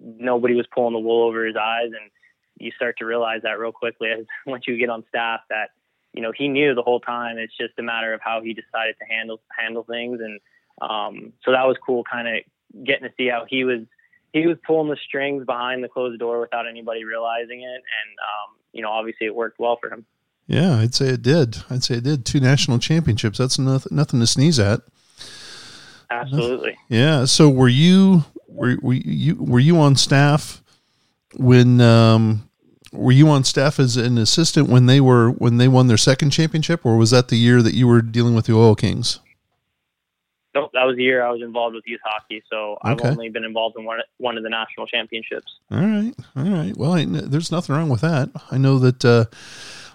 [0.00, 1.86] nobody was pulling the wool over his eyes.
[1.86, 2.10] And
[2.58, 5.70] you start to realize that real quickly as once you get on staff that,
[6.12, 7.38] you know, he knew the whole time.
[7.38, 10.38] It's just a matter of how he decided to handle handle things, and
[10.80, 13.80] um, so that was cool, kind of getting to see how he was
[14.34, 18.56] he was pulling the strings behind the closed door without anybody realizing it, and um,
[18.72, 20.04] you know, obviously it worked well for him.
[20.48, 21.58] Yeah, I'd say it did.
[21.70, 22.26] I'd say it did.
[22.26, 23.38] Two national championships.
[23.38, 24.80] That's nothing, nothing to sneeze at.
[26.10, 26.76] Absolutely.
[26.88, 27.24] Yeah.
[27.24, 30.62] So were you were, were you were you on staff
[31.36, 32.50] when um,
[32.92, 36.30] were you on staff as an assistant when they were when they won their second
[36.30, 39.20] championship, or was that the year that you were dealing with the Oil Kings?
[40.54, 42.42] Nope, that was the year I was involved with youth hockey.
[42.48, 43.08] So I've okay.
[43.08, 45.58] only been involved in one one of the national championships.
[45.70, 46.76] All right, all right.
[46.76, 48.30] Well, I, there's nothing wrong with that.
[48.50, 49.04] I know that.
[49.04, 49.24] Uh,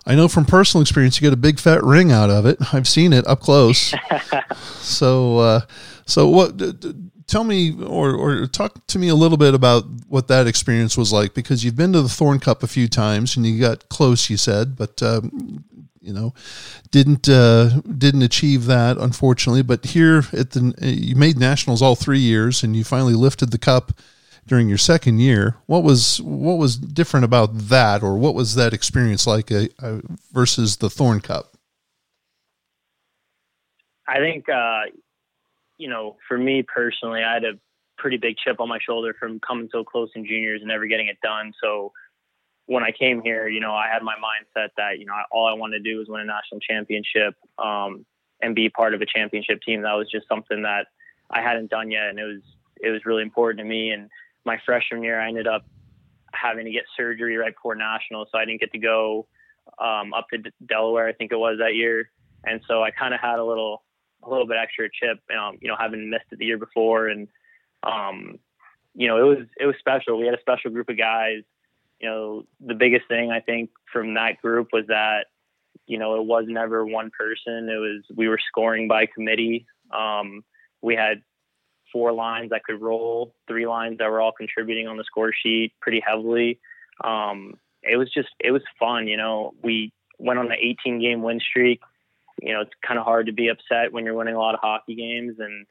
[0.05, 2.57] I know from personal experience, you get a big fat ring out of it.
[2.73, 3.93] I've seen it up close.
[4.79, 5.61] so, uh,
[6.05, 6.57] so what?
[6.57, 6.93] D- d-
[7.29, 11.13] tell me or, or talk to me a little bit about what that experience was
[11.13, 14.29] like because you've been to the Thorn Cup a few times and you got close,
[14.29, 15.63] you said, but um,
[16.09, 16.33] you know
[16.89, 19.61] didn't uh, didn't achieve that unfortunately.
[19.61, 23.59] But here at the you made nationals all three years and you finally lifted the
[23.59, 23.93] cup
[24.47, 25.57] during your second year.
[25.67, 29.99] What was what was different about that, or what was that experience like uh, uh,
[30.33, 31.53] versus the Thorn Cup?
[34.07, 34.85] I think uh,
[35.77, 37.53] you know, for me personally, I had a
[37.99, 41.07] pretty big chip on my shoulder from coming so close in juniors and never getting
[41.07, 41.53] it done.
[41.61, 41.91] So
[42.69, 45.53] when I came here, you know, I had my mindset that you know all I
[45.53, 48.05] wanted to do was win a national championship um,
[48.41, 49.81] and be part of a championship team.
[49.81, 50.85] That was just something that
[51.31, 52.41] I hadn't done yet, and it was
[52.79, 53.89] it was really important to me.
[53.89, 54.07] And
[54.45, 55.65] my freshman year, I ended up
[56.31, 59.25] having to get surgery right before national, so I didn't get to go
[59.79, 61.07] um, up to D- Delaware.
[61.07, 62.11] I think it was that year,
[62.43, 63.81] and so I kind of had a little
[64.23, 67.07] a little bit extra chip, um, you know, having missed it the year before.
[67.07, 67.27] And,
[67.83, 68.39] um,
[68.93, 70.19] you know, it was, it was special.
[70.19, 71.43] We had a special group of guys.
[71.99, 75.27] You know, the biggest thing I think from that group was that,
[75.85, 77.69] you know, it was never one person.
[77.69, 79.65] It was, we were scoring by committee.
[79.91, 80.43] Um,
[80.81, 81.21] we had
[81.91, 85.73] four lines that could roll, three lines that were all contributing on the score sheet
[85.81, 86.59] pretty heavily.
[87.03, 89.07] Um, it was just, it was fun.
[89.07, 91.81] You know, we went on an 18 game win streak
[92.41, 94.61] you know, it's kind of hard to be upset when you're winning a lot of
[94.61, 95.65] hockey games and,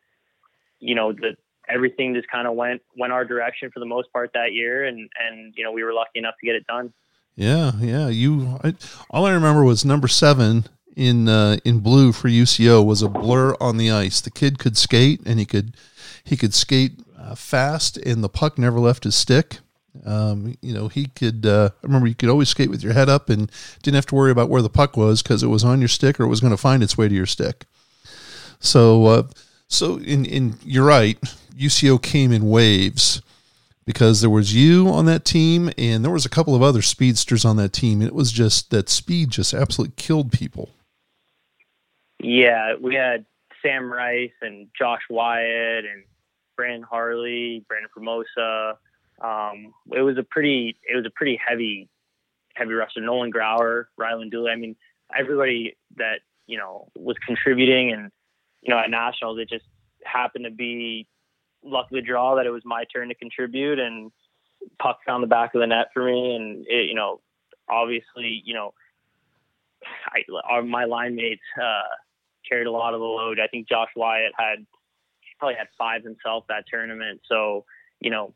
[0.81, 1.37] you know, the,
[1.69, 4.85] everything just kind of went, went our direction for the most part that year.
[4.85, 6.93] And, and, you know, we were lucky enough to get it done.
[7.37, 7.73] Yeah.
[7.81, 8.09] Yeah.
[8.09, 8.75] You, I,
[9.11, 13.55] all I remember was number seven in, uh, in blue for UCO was a blur
[13.61, 14.21] on the ice.
[14.21, 15.77] The kid could skate and he could,
[16.25, 19.59] he could skate uh, fast and the puck never left his stick.
[20.05, 21.45] Um, you know, he could.
[21.47, 23.51] Uh, I remember you could always skate with your head up and
[23.83, 26.21] didn't have to worry about where the puck was because it was on your stick
[26.21, 27.65] or it was going to find its way to your stick.
[28.61, 29.23] So, uh,
[29.69, 31.19] so in in you're right.
[31.57, 33.21] UCO came in waves
[33.85, 37.45] because there was you on that team and there was a couple of other speedsters
[37.45, 38.01] on that team.
[38.01, 40.71] It was just that speed just absolutely killed people.
[42.21, 43.27] Yeah, we had
[43.61, 46.05] Sam Rice and Josh Wyatt and
[46.57, 48.79] Brandon Harley, Brandon Formosa
[49.21, 51.89] um, it was a pretty it was a pretty heavy
[52.55, 53.01] heavy roster.
[53.01, 54.53] Nolan Grauer, Rylan Dooley.
[54.53, 54.77] I mean,
[55.17, 58.13] everybody that you know was contributing, and
[58.63, 59.65] you know at nationals, it just
[60.05, 61.07] happened to be
[61.63, 64.11] luck of the draw that it was my turn to contribute, and
[64.79, 67.21] puck found the back of the net for me, and it, you know,
[67.69, 68.73] obviously, you know,
[70.45, 71.83] I, my line mates uh,
[72.49, 73.41] carried a lot of the load.
[73.41, 74.67] I think Josh Wyatt had
[75.39, 77.65] probably had five himself that tournament, so
[78.01, 78.35] you know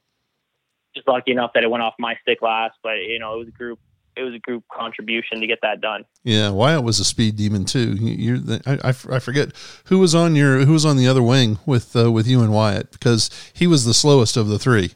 [0.94, 3.48] just lucky enough that it went off my stick last, but you know, it was
[3.48, 3.78] a group
[4.16, 6.04] it was a group contribution to get that done.
[6.22, 7.94] Yeah, Wyatt was a speed demon too.
[7.94, 9.52] You, the, I, I, forget
[9.86, 12.52] who was on your who was on the other wing with uh, with you and
[12.52, 14.92] Wyatt because he was the slowest of the three.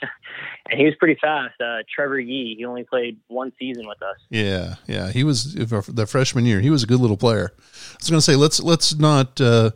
[0.70, 1.60] and he was pretty fast.
[1.60, 4.16] Uh, Trevor Yee, he only played one season with us.
[4.30, 6.60] Yeah, yeah, he was the freshman year.
[6.60, 7.52] He was a good little player.
[7.56, 9.40] I was going to say let's let's not.
[9.40, 9.70] Uh,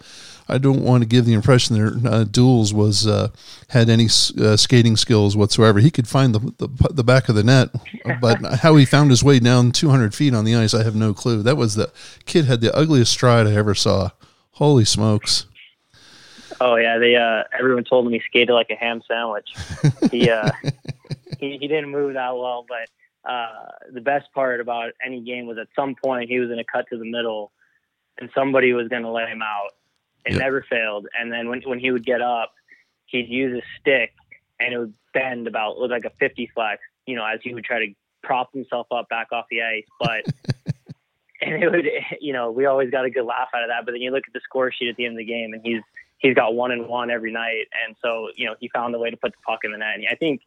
[0.49, 3.29] I don't want to give the impression that uh, Duels was uh,
[3.69, 5.81] had any uh, skating skills whatsoever.
[5.81, 7.71] He could find the, the, the back of the net,
[8.21, 11.13] but how he found his way down 200 feet on the ice, I have no
[11.13, 11.43] clue.
[11.43, 11.91] That was the
[12.27, 14.11] kid had the ugliest stride I ever saw.
[14.53, 15.47] Holy smokes!
[16.61, 19.49] Oh yeah, they uh, everyone told him he skated like a ham sandwich.
[20.11, 20.51] He uh,
[21.41, 25.59] he, he didn't move that well, but uh, the best part about any game was
[25.59, 27.53] at some point he was going to cut to the middle,
[28.19, 29.73] and somebody was going to let him out
[30.27, 30.41] it yep.
[30.41, 31.07] never failed.
[31.19, 32.53] And then when when he would get up,
[33.07, 34.13] he'd use a stick
[34.59, 37.65] and it would bend about look like a 50 flex, you know, as he would
[37.65, 39.85] try to prop himself up back off the ice.
[40.01, 40.27] But
[41.41, 41.87] and it would,
[42.21, 43.85] you know, we always got a good laugh out of that.
[43.85, 45.63] But then you look at the score sheet at the end of the game, and
[45.65, 45.83] he's
[46.19, 49.11] he's got one and one every night, and so you know he found a way
[49.11, 49.95] to put the puck in the net.
[49.95, 50.43] And I think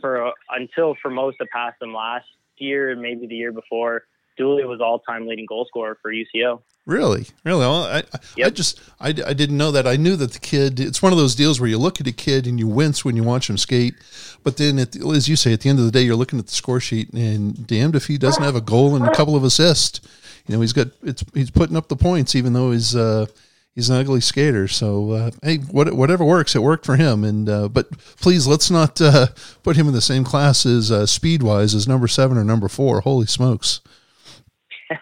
[0.00, 2.26] for until for most of past him last
[2.58, 4.04] year, and maybe the year before,
[4.36, 6.60] Dooley was all time leading goal scorer for UCO.
[6.86, 7.60] Really, really.
[7.60, 8.02] Well, I,
[8.36, 8.46] yep.
[8.46, 9.86] I just I, I didn't know that.
[9.86, 10.78] I knew that the kid.
[10.78, 13.16] It's one of those deals where you look at a kid and you wince when
[13.16, 13.94] you watch him skate,
[14.42, 16.38] but then, at the, as you say, at the end of the day, you're looking
[16.38, 19.34] at the score sheet, and damned if he doesn't have a goal and a couple
[19.34, 20.02] of assists.
[20.46, 23.26] You know, he's got it's he's putting up the points, even though he's uh,
[23.74, 24.68] he's an ugly skater.
[24.68, 27.24] So uh, hey, what, whatever works, it worked for him.
[27.24, 29.28] And uh, but please let's not uh,
[29.62, 32.68] put him in the same class as uh, speed wise as number seven or number
[32.68, 33.00] four.
[33.00, 33.80] Holy smokes!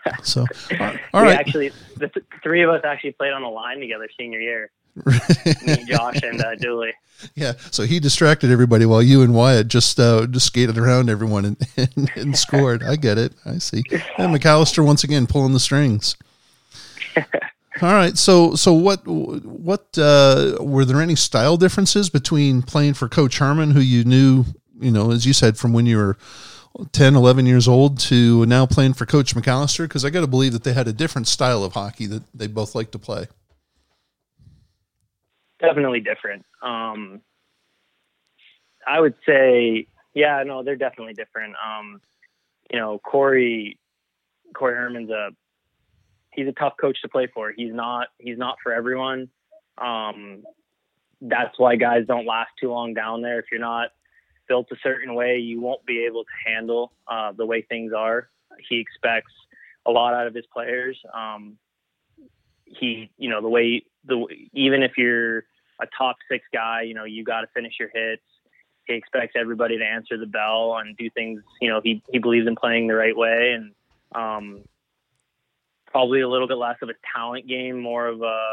[0.23, 0.47] So,
[1.13, 1.37] all right.
[1.37, 4.71] Actually, the th- three of us actually played on the line together senior year.
[5.67, 6.93] Me, Josh, and uh, Dooley.
[7.35, 11.45] Yeah, so he distracted everybody while you and Wyatt just uh, just skated around everyone
[11.45, 12.83] and, and, and scored.
[12.83, 13.33] I get it.
[13.45, 13.83] I see.
[14.19, 16.17] And McAllister once again pulling the strings.
[17.81, 18.17] All right.
[18.19, 23.71] So so what what uh, were there any style differences between playing for Coach Herman,
[23.71, 24.45] who you knew,
[24.79, 26.19] you know, as you said, from when you were
[26.93, 29.85] 10, 11 years old to now playing for Coach McAllister?
[29.85, 32.47] Because I got to believe that they had a different style of hockey that they
[32.47, 33.27] both like to play.
[35.61, 36.45] Definitely different.
[36.63, 37.21] Um,
[38.87, 41.55] I would say, yeah, no, they're definitely different.
[41.65, 42.01] Um,
[42.71, 43.79] you know, Corey,
[44.55, 45.31] Corey Herman's a
[46.33, 47.53] he's a tough coach to play for.
[47.53, 49.29] He's not he's not for everyone.
[49.79, 50.43] Um,
[51.21, 53.39] that's why guys don't last too long down there.
[53.39, 53.91] If you're not
[54.53, 58.29] built a certain way, you won't be able to handle uh, the way things are.
[58.69, 59.33] He expects
[59.87, 60.99] a lot out of his players.
[61.15, 61.57] Um,
[62.67, 65.39] he, you know, the way the even if you're
[65.81, 68.23] a top six guy, you know, you got to finish your hits.
[68.85, 71.41] He expects everybody to answer the bell and do things.
[71.63, 73.73] You know, he he believes in playing the right way, and
[74.15, 74.65] um,
[75.87, 78.49] probably a little bit less of a talent game, more of a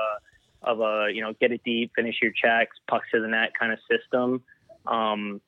[0.61, 3.73] of a you know get it deep, finish your checks, pucks to the net kind
[3.73, 4.41] of system.
[4.87, 5.41] Um,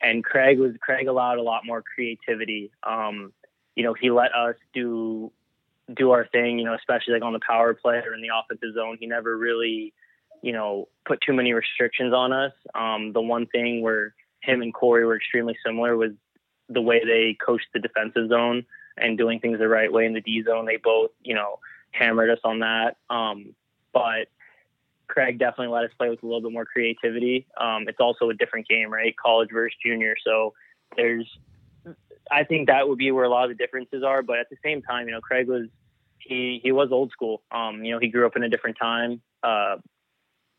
[0.00, 2.70] and Craig was Craig allowed a lot more creativity.
[2.82, 3.32] Um,
[3.74, 5.32] you know, he let us do
[5.94, 6.58] do our thing.
[6.58, 8.96] You know, especially like on the power play or in the offensive zone.
[9.00, 9.92] He never really,
[10.42, 12.52] you know, put too many restrictions on us.
[12.74, 16.12] Um, the one thing where him and Corey were extremely similar was
[16.68, 18.64] the way they coached the defensive zone
[18.96, 20.66] and doing things the right way in the D zone.
[20.66, 21.58] They both, you know,
[21.90, 22.96] hammered us on that.
[23.10, 23.54] Um,
[23.92, 24.28] but
[25.08, 27.46] Craig definitely let us play with a little bit more creativity.
[27.60, 29.14] Um, it's also a different game, right?
[29.16, 30.14] College versus junior.
[30.24, 30.54] So
[30.96, 31.28] there's,
[32.30, 34.22] I think that would be where a lot of the differences are.
[34.22, 35.68] But at the same time, you know, Craig was,
[36.18, 37.42] he, he was old school.
[37.50, 39.22] Um, you know, he grew up in a different time.
[39.42, 39.76] Uh,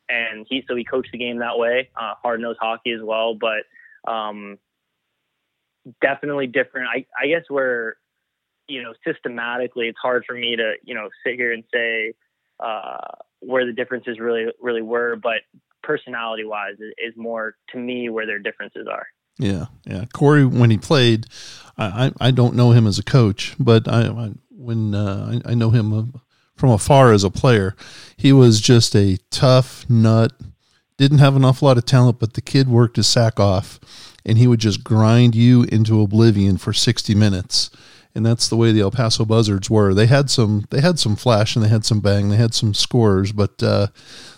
[0.10, 3.36] and he, so he coached the game that way, uh, hard nosed hockey as well.
[3.36, 3.64] But,
[4.10, 4.58] um,
[6.02, 6.88] definitely different.
[6.88, 7.98] I, I guess where,
[8.70, 12.14] you know, systematically, it's hard for me to, you know, sit here and say,
[12.60, 15.42] uh, where the differences really really were, but
[15.84, 19.08] personality wise is more to me where their differences are.
[19.40, 20.06] Yeah, yeah.
[20.14, 21.28] Corey, when he played,
[21.78, 25.54] I I, don't know him as a coach, but I, I when uh, I, I
[25.54, 26.20] know him uh,
[26.56, 27.76] from afar as a player,
[28.16, 30.34] he was just a tough nut.
[30.98, 33.80] Didn't have an awful lot of talent, but the kid worked his sack off,
[34.26, 37.70] and he would just grind you into oblivion for sixty minutes
[38.18, 39.94] and that's the way the El Paso Buzzards were.
[39.94, 42.74] They had some they had some flash and they had some bang, they had some
[42.74, 43.88] scores, but uh,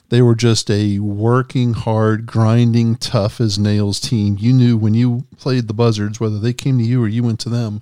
[0.10, 4.36] they were just a working hard, grinding, tough as nails team.
[4.38, 7.40] You knew when you played the Buzzards, whether they came to you or you went
[7.40, 7.82] to them,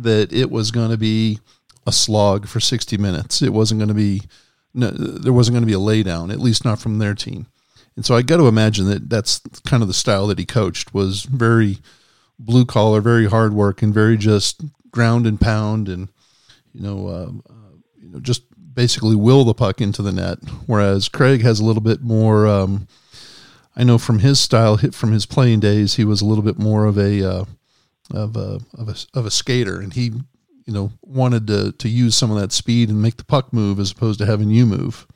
[0.00, 1.38] that it was going to be
[1.86, 3.40] a slog for 60 minutes.
[3.40, 4.22] It wasn't going to be
[4.74, 7.46] no, there wasn't going to be a laydown, at least not from their team.
[7.94, 10.92] And so I got to imagine that that's kind of the style that he coached
[10.92, 11.78] was very
[12.40, 14.60] blue collar, very hard work, and very just
[14.94, 16.08] ground and pound and
[16.72, 20.38] you know uh, uh, you know just basically will the puck into the net.
[20.66, 22.46] Whereas Craig has a little bit more.
[22.46, 22.86] Um,
[23.76, 26.58] I know from his style, hit from his playing days, he was a little bit
[26.58, 27.44] more of a uh,
[28.12, 30.12] of a of a of a skater, and he
[30.64, 33.80] you know wanted to to use some of that speed and make the puck move
[33.80, 35.06] as opposed to having you move.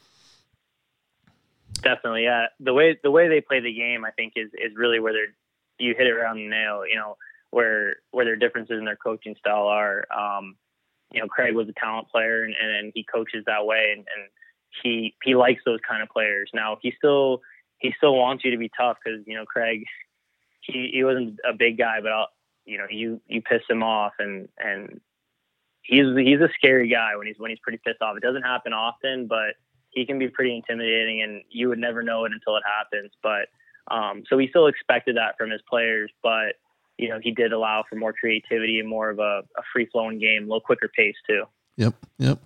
[1.83, 2.47] Definitely, yeah.
[2.59, 5.35] The way the way they play the game, I think, is is really where they're
[5.79, 6.85] you hit it around the nail.
[6.85, 7.17] You know,
[7.51, 10.07] where where their differences in their coaching style are.
[10.17, 10.57] Um,
[11.13, 14.29] you know, Craig was a talent player, and, and, he coaches that way, and, and
[14.83, 16.51] he he likes those kind of players.
[16.53, 17.41] Now he still
[17.79, 19.85] he still wants you to be tough because you know Craig
[20.61, 22.29] he he wasn't a big guy, but I'll,
[22.67, 25.01] you know you you piss him off, and and
[25.83, 28.17] he's he's a scary guy when he's when he's pretty pissed off.
[28.17, 29.55] It doesn't happen often, but
[29.91, 33.13] he can be pretty intimidating, and you would never know it until it happens.
[33.23, 33.49] But
[33.91, 36.57] um, so we still expected that from his players, but
[36.99, 40.19] you know, he did allow for more creativity and more of a, a free flowing
[40.19, 41.45] game, a little quicker pace too.
[41.77, 41.95] Yep.
[42.19, 42.41] Yep.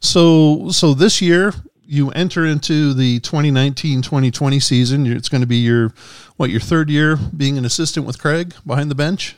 [0.00, 1.52] So, so this year
[1.84, 5.06] you enter into the 2019-2020 season.
[5.06, 5.94] It's going to be your,
[6.36, 9.36] what, your third year being an assistant with Craig behind the bench.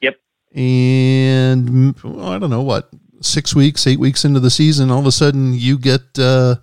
[0.00, 0.16] Yep.
[0.54, 5.06] And well, I don't know what, six weeks, eight weeks into the season, all of
[5.06, 6.56] a sudden you get uh,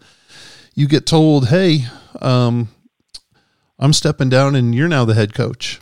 [0.73, 1.85] you get told, "Hey,
[2.21, 2.69] um,
[3.79, 5.79] I'm stepping down, and you're now the head coach."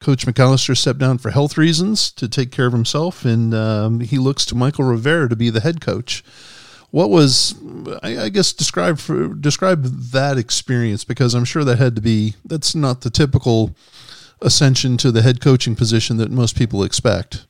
[0.00, 4.16] Coach McAllister stepped down for health reasons to take care of himself, and um, he
[4.16, 6.22] looks to Michael Rivera to be the head coach.
[6.90, 7.54] What was,
[8.02, 9.82] I, I guess, describe for, describe
[10.12, 13.74] that experience because I'm sure that had to be that's not the typical
[14.40, 17.46] ascension to the head coaching position that most people expect.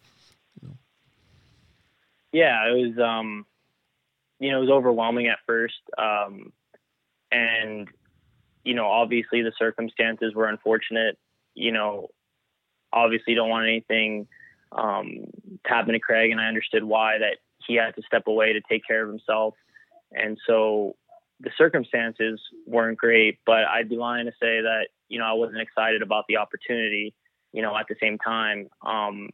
[2.33, 3.47] Yeah, it was, um,
[4.41, 6.53] you know, it was overwhelming at first, um,
[7.31, 7.89] and
[8.65, 11.17] you know, obviously the circumstances were unfortunate.
[11.55, 12.09] You know,
[12.93, 14.27] obviously don't want anything
[14.73, 15.25] um,
[15.65, 18.61] to happen to Craig, and I understood why that he had to step away to
[18.69, 19.55] take care of himself,
[20.13, 20.97] and so
[21.41, 23.39] the circumstances weren't great.
[23.47, 27.15] But I'd be lying to say that you know I wasn't excited about the opportunity.
[27.53, 29.31] You know, at the same time, um,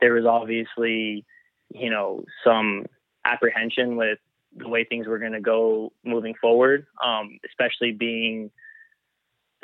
[0.00, 1.24] there was obviously
[1.72, 2.86] you know some
[3.24, 4.18] apprehension with
[4.56, 8.50] the way things were going to go moving forward, um, especially being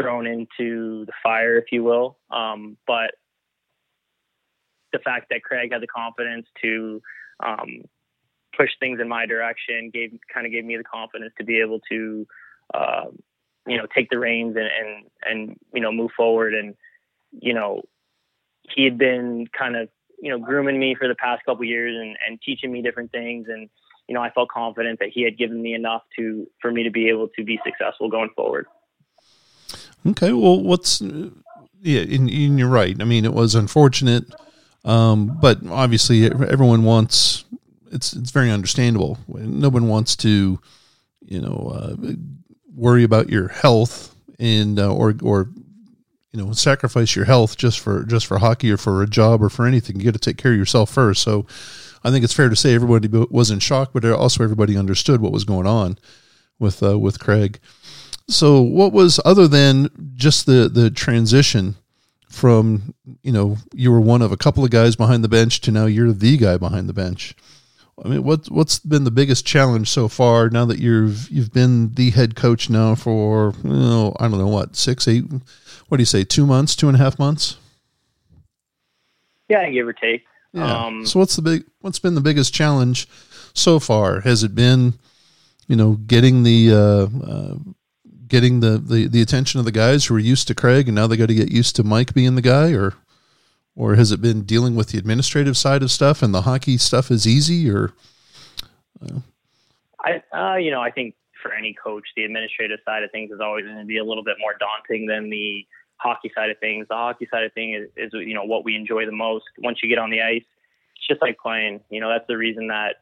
[0.00, 2.18] thrown into the fire, if you will.
[2.30, 3.12] Um, but
[4.92, 7.02] the fact that Craig had the confidence to
[7.44, 7.82] um,
[8.56, 11.80] push things in my direction gave kind of gave me the confidence to be able
[11.90, 12.26] to,
[12.74, 13.04] uh,
[13.66, 16.54] you know, take the reins and, and and you know move forward.
[16.54, 16.74] And
[17.32, 17.82] you know,
[18.62, 19.88] he had been kind of
[20.20, 23.46] you know grooming me for the past couple years and, and teaching me different things
[23.48, 23.68] and
[24.08, 26.90] you know I felt confident that he had given me enough to for me to
[26.90, 28.66] be able to be successful going forward.
[30.06, 32.96] Okay, well, what's yeah, and, and you're right.
[33.00, 34.24] I mean, it was unfortunate,
[34.84, 37.44] um, but obviously, everyone wants.
[37.90, 39.18] It's it's very understandable.
[39.28, 40.60] No one wants to,
[41.24, 42.12] you know, uh,
[42.74, 45.50] worry about your health and uh, or or
[46.32, 49.48] you know sacrifice your health just for just for hockey or for a job or
[49.48, 49.98] for anything.
[49.98, 51.22] You got to take care of yourself first.
[51.22, 51.46] So,
[52.04, 55.32] I think it's fair to say everybody was in shock, but also everybody understood what
[55.32, 55.98] was going on
[56.58, 57.58] with uh, with Craig.
[58.28, 61.76] So, what was other than just the the transition
[62.28, 65.70] from you know you were one of a couple of guys behind the bench to
[65.70, 67.34] now you're the guy behind the bench?
[68.04, 71.94] I mean, what what's been the biggest challenge so far now that you've you've been
[71.94, 75.24] the head coach now for you know, I don't know what six eight
[75.88, 77.56] what do you say two months two and a half months?
[79.48, 80.24] Yeah, give or take.
[80.52, 80.86] Yeah.
[80.86, 83.08] Um, so what's the big what's been the biggest challenge
[83.54, 84.20] so far?
[84.20, 84.94] Has it been
[85.66, 87.54] you know getting the uh, uh,
[88.28, 91.06] getting the, the, the attention of the guys who are used to Craig and now
[91.06, 92.94] they got to get used to Mike being the guy or
[93.74, 97.10] or has it been dealing with the administrative side of stuff and the hockey stuff
[97.10, 97.92] is easy or?
[99.00, 99.20] Uh,
[100.00, 103.40] I uh, you know I think for any coach the administrative side of things is
[103.40, 105.66] always going to be a little bit more daunting than the
[105.96, 106.86] hockey side of things.
[106.88, 109.78] The hockey side of things is, is you know what we enjoy the most once
[109.82, 110.44] you get on the ice.
[110.96, 112.96] It's just like playing you know that's the reason that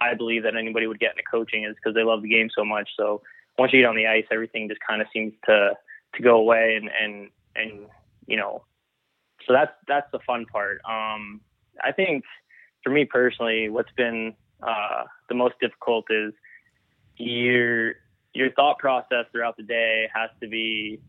[0.00, 2.64] I believe that anybody would get into coaching is because they love the game so
[2.64, 2.90] much.
[2.96, 3.22] So
[3.58, 5.74] once you get on the ice, everything just kind of seems to
[6.14, 7.86] to go away, and and and
[8.26, 8.64] you know,
[9.46, 10.80] so that's that's the fun part.
[10.88, 11.40] Um,
[11.82, 12.24] I think
[12.82, 16.32] for me personally, what's been uh, the most difficult is
[17.16, 17.94] your
[18.34, 21.00] your thought process throughout the day has to be,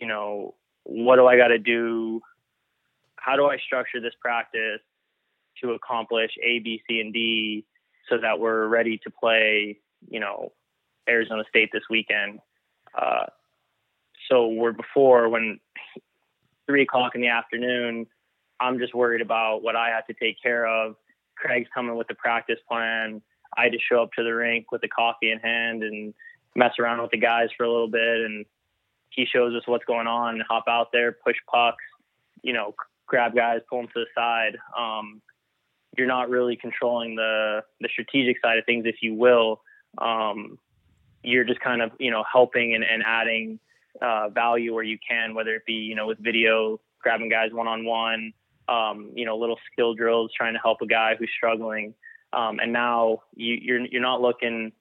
[0.00, 2.20] you know, what do I got to do?
[3.16, 4.80] How do I structure this practice
[5.62, 7.64] to accomplish A, B, C, and D
[8.08, 9.78] so that we're ready to play,
[10.08, 10.52] you know,
[11.08, 12.40] Arizona State this weekend.
[12.96, 13.26] Uh,
[14.28, 15.60] so we're before when
[16.66, 18.06] three o'clock in the afternoon,
[18.60, 20.96] I'm just worried about what I have to take care of.
[21.36, 23.22] Craig's coming with the practice plan.
[23.56, 26.14] I just show up to the rink with the coffee in hand and
[26.54, 28.20] mess around with the guys for a little bit.
[28.24, 28.46] And
[29.10, 31.84] he shows us what's going on, hop out there, push pucks,
[32.42, 32.74] you know,
[33.06, 34.56] grab guys, pull them to the side.
[34.76, 35.20] Um,
[35.96, 39.62] you're not really controlling the the strategic side of things, if you will.
[39.98, 40.58] Um,
[41.26, 43.58] you're just kind of you know helping and, and adding
[44.00, 47.66] uh, value where you can, whether it be you know with video, grabbing guys one
[47.66, 48.32] on one,
[49.14, 51.94] you know little skill drills, trying to help a guy who's struggling.
[52.32, 54.72] Um, and now you, you're you're not looking.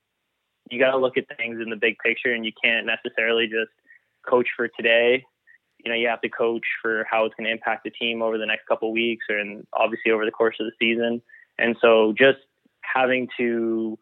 [0.70, 3.72] You got to look at things in the big picture, and you can't necessarily just
[4.28, 5.26] coach for today.
[5.84, 8.38] You know, you have to coach for how it's going to impact the team over
[8.38, 11.22] the next couple weeks, or and obviously over the course of the season.
[11.58, 12.40] And so, just
[12.82, 13.98] having to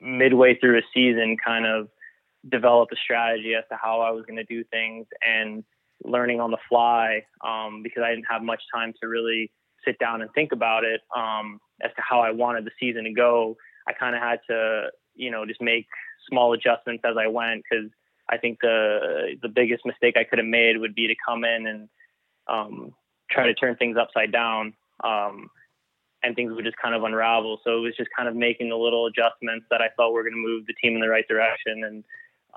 [0.00, 1.88] midway through a season kind of
[2.50, 5.64] develop a strategy as to how I was going to do things and
[6.04, 9.50] learning on the fly um, because I didn't have much time to really
[9.84, 13.12] sit down and think about it um, as to how I wanted the season to
[13.12, 13.56] go.
[13.88, 15.86] I kind of had to, you know, just make
[16.28, 17.90] small adjustments as I went because
[18.28, 21.66] I think the the biggest mistake I could have made would be to come in
[21.66, 21.88] and
[22.48, 22.94] um,
[23.30, 24.74] try to turn things upside down.
[25.02, 25.50] Um,
[26.24, 27.60] and things would just kind of unravel.
[27.64, 30.34] So it was just kind of making the little adjustments that I thought were going
[30.34, 31.84] to move the team in the right direction.
[31.84, 32.04] And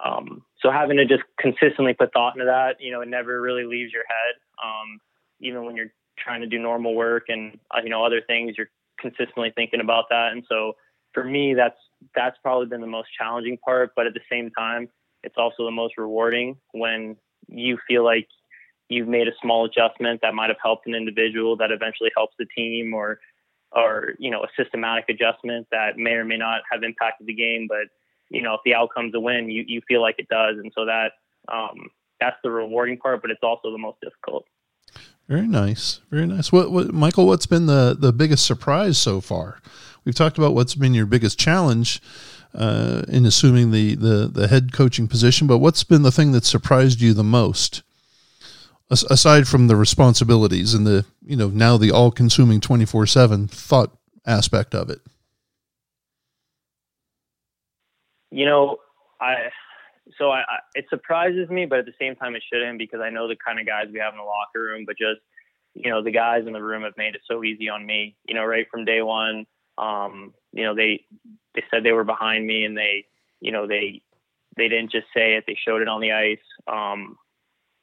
[0.03, 3.65] um, so having to just consistently put thought into that, you know, it never really
[3.65, 4.35] leaves your head.
[4.63, 4.99] Um,
[5.41, 8.69] even when you're trying to do normal work and uh, you know other things, you're
[8.99, 10.31] consistently thinking about that.
[10.31, 10.73] And so
[11.13, 11.77] for me, that's
[12.15, 13.91] that's probably been the most challenging part.
[13.95, 14.89] But at the same time,
[15.23, 18.27] it's also the most rewarding when you feel like
[18.89, 22.45] you've made a small adjustment that might have helped an individual that eventually helps the
[22.55, 23.19] team or
[23.71, 27.67] or you know a systematic adjustment that may or may not have impacted the game
[27.67, 27.87] but
[28.29, 30.55] you know if the outcome's a win you you feel like it does.
[30.57, 31.11] And so that
[31.51, 31.89] um,
[32.19, 34.45] that's the rewarding part but it's also the most difficult.
[35.27, 35.99] Very nice.
[36.09, 36.51] Very nice.
[36.51, 39.59] What, what michael what's been the the biggest surprise so far?
[40.05, 42.01] We've talked about what's been your biggest challenge
[42.53, 46.45] uh, in assuming the, the the head coaching position but what's been the thing that
[46.45, 47.83] surprised you the most
[48.89, 53.91] aside from the responsibilities and the you know now the all-consuming 24/7 thought
[54.25, 54.99] aspect of it.
[58.31, 58.77] You know
[59.19, 59.49] i
[60.17, 63.09] so I, I, it surprises me but at the same time it shouldn't because i
[63.09, 65.21] know the kind of guys we have in the locker room but just
[65.73, 68.35] you know the guys in the room have made it so easy on me you
[68.35, 69.45] know right from day one.
[69.77, 71.05] Um you know they
[71.55, 73.05] they said they were behind me and they
[73.39, 74.01] you know they
[74.55, 76.39] they didn't just say it they showed it on the ice.
[76.67, 77.17] Um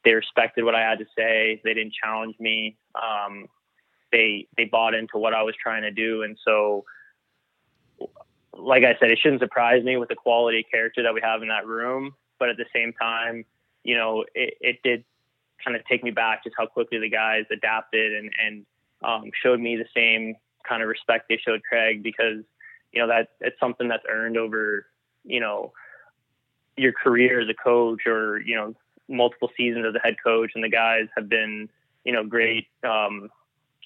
[0.04, 1.60] they respected what I had to say.
[1.64, 2.76] They didn't challenge me.
[2.94, 3.46] Um,
[4.12, 6.84] they they bought into what I was trying to do, and so,
[8.52, 11.48] like I said, it shouldn't surprise me with the quality character that we have in
[11.48, 12.14] that room.
[12.38, 13.44] But at the same time,
[13.82, 15.04] you know, it, it did
[15.64, 18.66] kind of take me back just how quickly the guys adapted and and
[19.02, 20.36] um, showed me the same
[20.68, 22.42] kind of respect they showed Craig because
[22.92, 24.86] you know that it's something that's earned over
[25.24, 25.72] you know
[26.76, 28.74] your career as a coach or you know
[29.08, 31.68] multiple seasons as a head coach, and the guys have been,
[32.04, 33.30] you know, great, um,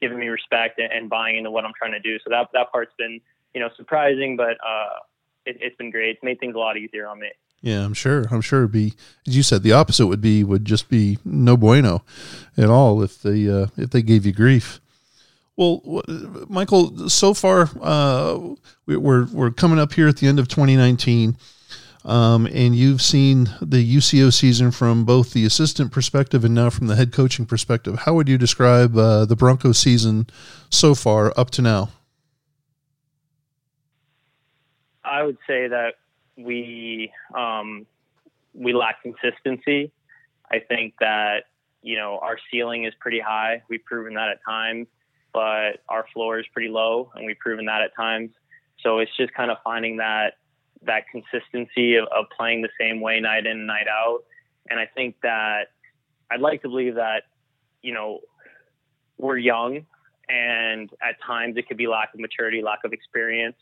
[0.00, 2.18] giving me respect and, and, buying into what I'm trying to do.
[2.18, 3.20] So that that part's been,
[3.54, 5.00] you know, surprising, but uh,
[5.44, 6.10] it, has been great.
[6.10, 7.30] It's made things a lot easier on me.
[7.60, 8.26] Yeah, I'm sure.
[8.30, 8.94] I'm sure it'd be,
[9.26, 12.04] as you said, the opposite would be would just be no bueno
[12.56, 14.80] at all if they uh, if they gave you grief.
[15.56, 16.04] Well,
[16.48, 18.38] Michael, so far uh,
[18.86, 21.36] we're we're coming up here at the end of 2019.
[22.04, 26.86] Um, and you've seen the UCO season from both the assistant perspective and now from
[26.86, 28.00] the head coaching perspective.
[28.00, 30.28] How would you describe uh, the Bronchos season
[30.70, 31.90] so far up to now?
[35.04, 35.94] I would say that
[36.36, 37.86] we um,
[38.54, 39.90] we lack consistency.
[40.50, 41.44] I think that
[41.82, 43.62] you know our ceiling is pretty high.
[43.68, 44.86] We've proven that at times,
[45.32, 48.30] but our floor is pretty low, and we've proven that at times.
[48.82, 50.34] So it's just kind of finding that
[50.82, 54.20] that consistency of, of playing the same way night in and night out.
[54.70, 55.68] And I think that
[56.30, 57.24] I'd like to believe that,
[57.82, 58.20] you know,
[59.16, 59.86] we're young
[60.28, 63.56] and at times it could be lack of maturity, lack of experience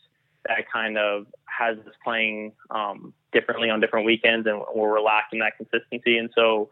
[0.47, 5.57] that kind of has us playing um, differently on different weekends and we're lacking that
[5.57, 6.17] consistency.
[6.17, 6.69] And so,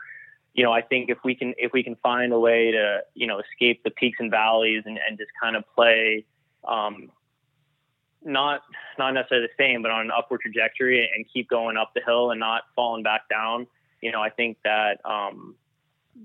[0.53, 3.27] you know, I think if we can if we can find a way to you
[3.27, 6.25] know escape the peaks and valleys and, and just kind of play
[6.65, 7.09] um,
[8.25, 8.61] not
[8.97, 12.31] not necessarily the same, but on an upward trajectory and keep going up the hill
[12.31, 13.67] and not falling back down.
[14.01, 15.55] You know, I think that um,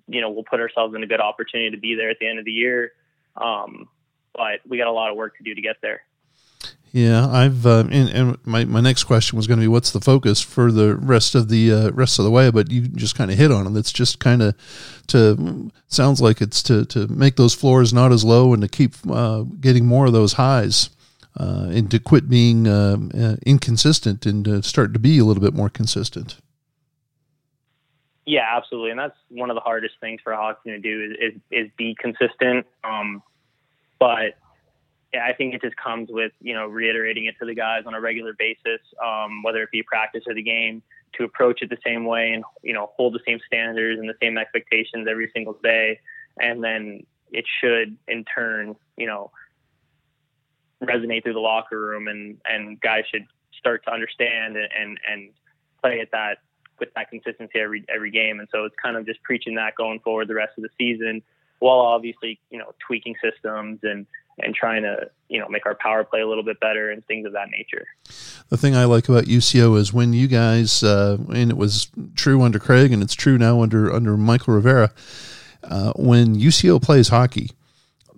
[0.08, 2.38] you know we'll put ourselves in a good opportunity to be there at the end
[2.38, 2.92] of the year.
[3.36, 3.88] Um,
[4.34, 6.02] but we got a lot of work to do to get there.
[6.92, 10.00] Yeah, I've uh, and, and, my my next question was going to be what's the
[10.00, 13.30] focus for the rest of the uh, rest of the way, but you just kind
[13.30, 13.78] of hit on it.
[13.78, 14.56] It's just kind of
[15.08, 18.94] to sounds like it's to to make those floors not as low and to keep
[19.08, 20.90] uh, getting more of those highs
[21.38, 25.42] uh, and to quit being um, uh, inconsistent and to start to be a little
[25.42, 26.38] bit more consistent.
[28.26, 31.32] Yeah, absolutely, and that's one of the hardest things for a hockey to do is
[31.34, 32.66] is, is be consistent.
[32.84, 33.22] Um,
[33.98, 34.38] but
[35.12, 37.94] yeah, I think it just comes with you know reiterating it to the guys on
[37.94, 40.82] a regular basis, um, whether it be practice or the game,
[41.14, 44.14] to approach it the same way and you know hold the same standards and the
[44.20, 45.98] same expectations every single day,
[46.38, 49.30] and then it should in turn you know
[50.82, 53.26] resonate through the locker room, and and guys should
[53.58, 55.30] start to understand and and, and
[55.82, 56.38] play at that
[56.78, 58.40] with that consistency every every game.
[58.40, 61.22] And so it's kind of just preaching that going forward the rest of the season,
[61.58, 64.06] while obviously you know tweaking systems and
[64.42, 67.26] and trying to you know make our power play a little bit better and things
[67.26, 67.86] of that nature.
[68.48, 72.42] The thing I like about UCO is when you guys, uh, and it was true
[72.42, 74.92] under Craig, and it's true now under under Michael Rivera.
[75.62, 77.50] Uh, when UCO plays hockey,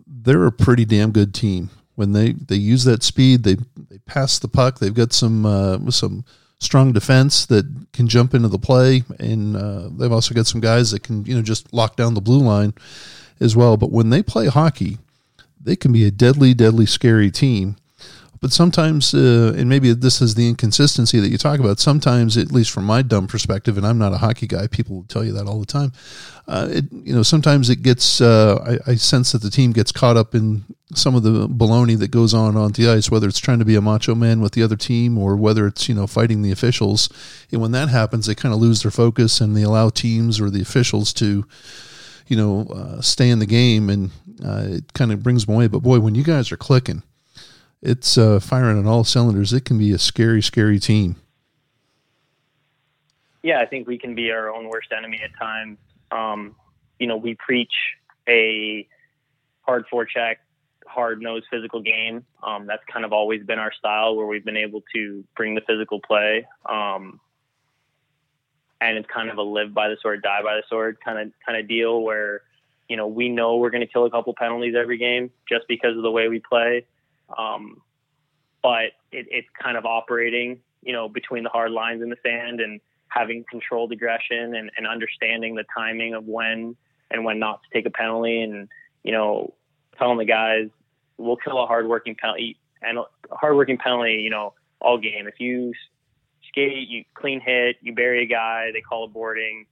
[0.06, 3.56] they're a pretty damn good team when they, they use that speed, they
[3.88, 4.78] they pass the puck.
[4.78, 6.24] They've got some uh, some
[6.58, 10.90] strong defense that can jump into the play, and uh, they've also got some guys
[10.92, 12.72] that can you know just lock down the blue line
[13.40, 13.76] as well.
[13.76, 14.98] But when they play hockey,
[15.60, 17.76] they can be a deadly, deadly, scary team.
[18.42, 21.78] But sometimes, uh, and maybe this is the inconsistency that you talk about.
[21.78, 25.24] Sometimes, at least from my dumb perspective, and I'm not a hockey guy, people tell
[25.24, 25.92] you that all the time.
[26.48, 28.20] Uh, it, you know, sometimes it gets.
[28.20, 31.96] Uh, I, I, sense that the team gets caught up in some of the baloney
[32.00, 34.54] that goes on on the ice, whether it's trying to be a macho man with
[34.54, 37.08] the other team or whether it's you know fighting the officials.
[37.52, 40.50] And when that happens, they kind of lose their focus and they allow teams or
[40.50, 41.46] the officials to,
[42.26, 44.10] you know, uh, stay in the game, and
[44.44, 45.68] uh, it kind of brings them away.
[45.68, 47.04] But boy, when you guys are clicking
[47.82, 49.52] it's uh, firing on all cylinders.
[49.52, 51.16] It can be a scary, scary team.
[53.42, 55.78] Yeah, I think we can be our own worst enemy at times.
[56.12, 56.54] Um,
[57.00, 57.72] you know, we preach
[58.28, 58.86] a
[59.62, 60.36] hard forecheck,
[60.86, 62.24] hard nosed physical game.
[62.42, 65.60] Um, that's kind of always been our style where we've been able to bring the
[65.62, 66.46] physical play.
[66.68, 67.20] Um,
[68.80, 71.32] and it's kind of a live by the sword, die by the sword kind of
[71.44, 72.42] kind of deal where,
[72.88, 75.96] you know, we know we're going to kill a couple penalties every game just because
[75.96, 76.84] of the way we play.
[77.36, 77.82] Um,
[78.62, 82.60] but it, it's kind of operating, you know, between the hard lines in the sand
[82.60, 86.76] and having controlled aggression and, and understanding the timing of when
[87.10, 88.68] and when not to take a penalty and,
[89.02, 89.52] you know,
[89.98, 90.68] telling the guys,
[91.18, 95.26] we'll kill a hardworking penalty and a hardworking penalty, you know, all game.
[95.26, 95.74] If you
[96.48, 99.66] skate, you clean hit, you bury a guy, they call a boarding,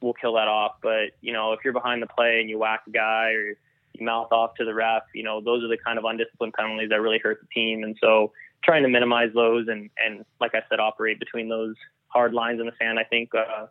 [0.00, 0.76] we'll kill that off.
[0.82, 3.56] But, you know, if you're behind the play and you whack a guy or
[4.00, 5.02] mouth off to the ref.
[5.14, 7.82] You know, those are the kind of undisciplined penalties that really hurt the team.
[7.82, 8.32] And so
[8.62, 11.74] trying to minimize those and, and like I said, operate between those
[12.08, 13.66] hard lines in the sand, I think, uh,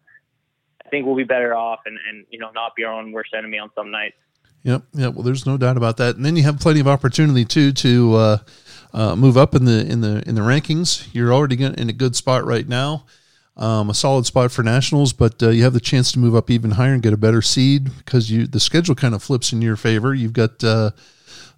[0.85, 3.33] I think we'll be better off and, and, you know, not be our own worst
[3.37, 4.15] enemy on some nights.
[4.63, 4.83] Yep.
[4.93, 5.13] Yep.
[5.13, 6.15] Well, there's no doubt about that.
[6.15, 8.37] And then you have plenty of opportunity too, to, uh,
[8.93, 11.07] uh, move up in the, in the, in the rankings.
[11.13, 13.05] You're already in a good spot right now
[13.57, 16.49] um, a solid spot for nationals, but uh, you have the chance to move up
[16.49, 19.61] even higher and get a better seed because you the schedule kind of flips in
[19.61, 20.13] your favor.
[20.13, 20.91] You've got uh,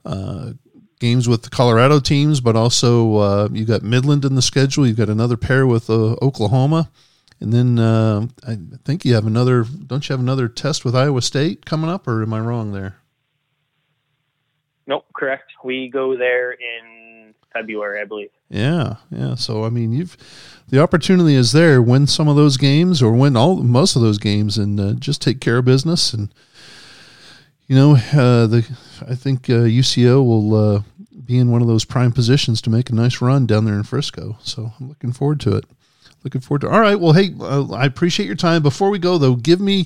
[0.05, 0.53] uh,
[0.99, 4.87] games with the Colorado teams, but also uh, you've got Midland in the schedule.
[4.87, 6.89] You've got another pair with uh, Oklahoma,
[7.41, 9.63] and then uh, I think you have another.
[9.63, 12.95] Don't you have another test with Iowa State coming up, or am I wrong there?
[14.87, 15.51] Nope, correct.
[15.65, 18.31] We go there in February, I believe.
[18.49, 19.35] Yeah, yeah.
[19.35, 20.17] So I mean, you've
[20.69, 21.81] the opportunity is there.
[21.81, 25.21] Win some of those games, or win all most of those games, and uh, just
[25.21, 26.13] take care of business.
[26.13, 26.33] And
[27.67, 28.67] you know, uh, the
[29.07, 30.81] I think uh, UCO will uh,
[31.25, 33.83] be in one of those prime positions to make a nice run down there in
[33.83, 34.37] Frisco.
[34.41, 35.65] So I'm looking forward to it.
[36.23, 36.69] Looking forward to.
[36.69, 36.99] All right.
[36.99, 38.61] Well, hey, uh, I appreciate your time.
[38.63, 39.85] Before we go, though, give me.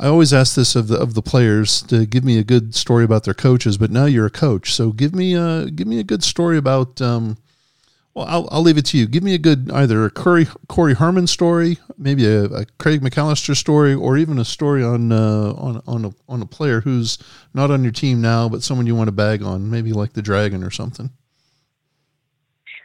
[0.00, 3.02] I always ask this of the of the players to give me a good story
[3.02, 6.04] about their coaches, but now you're a coach, so give me a give me a
[6.04, 7.02] good story about.
[7.02, 7.36] Um,
[8.18, 9.06] well, I'll, I'll leave it to you.
[9.06, 13.56] Give me a good either a Corey Corey Herman story, maybe a, a Craig McAllister
[13.56, 17.18] story, or even a story on uh, on on a, on a player who's
[17.54, 20.22] not on your team now, but someone you want to bag on, maybe like the
[20.22, 21.10] Dragon or something.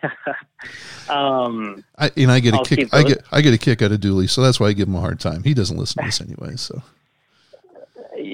[1.09, 2.93] um, I and I get a I'll kick.
[2.93, 4.95] I get I get a kick out of Dooley, so that's why I give him
[4.95, 5.41] a hard time.
[5.41, 6.57] He doesn't listen to this anyway.
[6.57, 6.83] So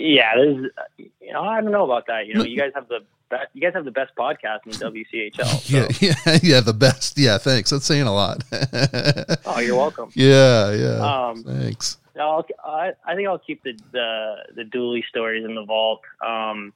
[0.09, 0.71] yeah, there's.
[0.97, 2.27] You know, I don't know about that.
[2.27, 5.39] You know, you guys have the best, you guys have the best podcast in WCHL.
[5.59, 5.77] So.
[5.77, 7.17] Yeah, yeah, yeah, the best.
[7.17, 7.69] Yeah, thanks.
[7.69, 8.43] That's saying a lot.
[9.45, 10.09] oh, you're welcome.
[10.15, 11.27] Yeah, yeah.
[11.27, 11.97] Um, thanks.
[12.19, 16.73] I'll, I, I think I'll keep the the, the Dooley stories in the vault um,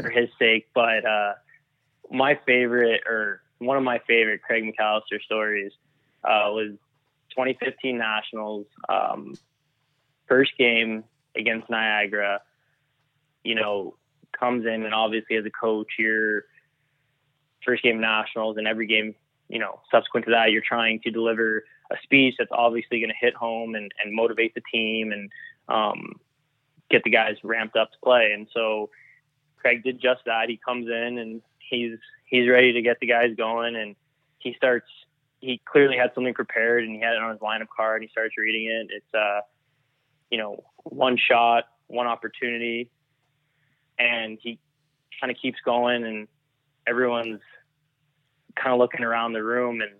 [0.00, 0.68] for his sake.
[0.74, 1.34] But uh,
[2.10, 5.72] my favorite, or one of my favorite Craig McAllister stories,
[6.24, 6.70] uh, was
[7.30, 8.66] 2015 Nationals.
[8.88, 9.34] Um,
[10.28, 11.04] first game
[11.36, 12.40] against Niagara.
[13.44, 13.96] You know,
[14.38, 16.44] comes in and obviously as a coach, your
[17.64, 19.14] first game nationals and every game,
[19.48, 23.16] you know, subsequent to that, you're trying to deliver a speech that's obviously going to
[23.18, 25.30] hit home and, and motivate the team and
[25.68, 26.14] um,
[26.90, 28.32] get the guys ramped up to play.
[28.32, 28.90] And so
[29.56, 30.48] Craig did just that.
[30.48, 33.96] He comes in and he's he's ready to get the guys going and
[34.38, 34.86] he starts
[35.40, 38.12] he clearly had something prepared and he had it on his lineup card and he
[38.12, 38.88] starts reading it.
[38.90, 39.40] It's uh
[40.30, 42.90] you know, one shot, one opportunity,
[43.98, 44.58] and he
[45.20, 46.28] kind of keeps going and
[46.86, 47.40] everyone's
[48.56, 49.92] kind of looking around the room and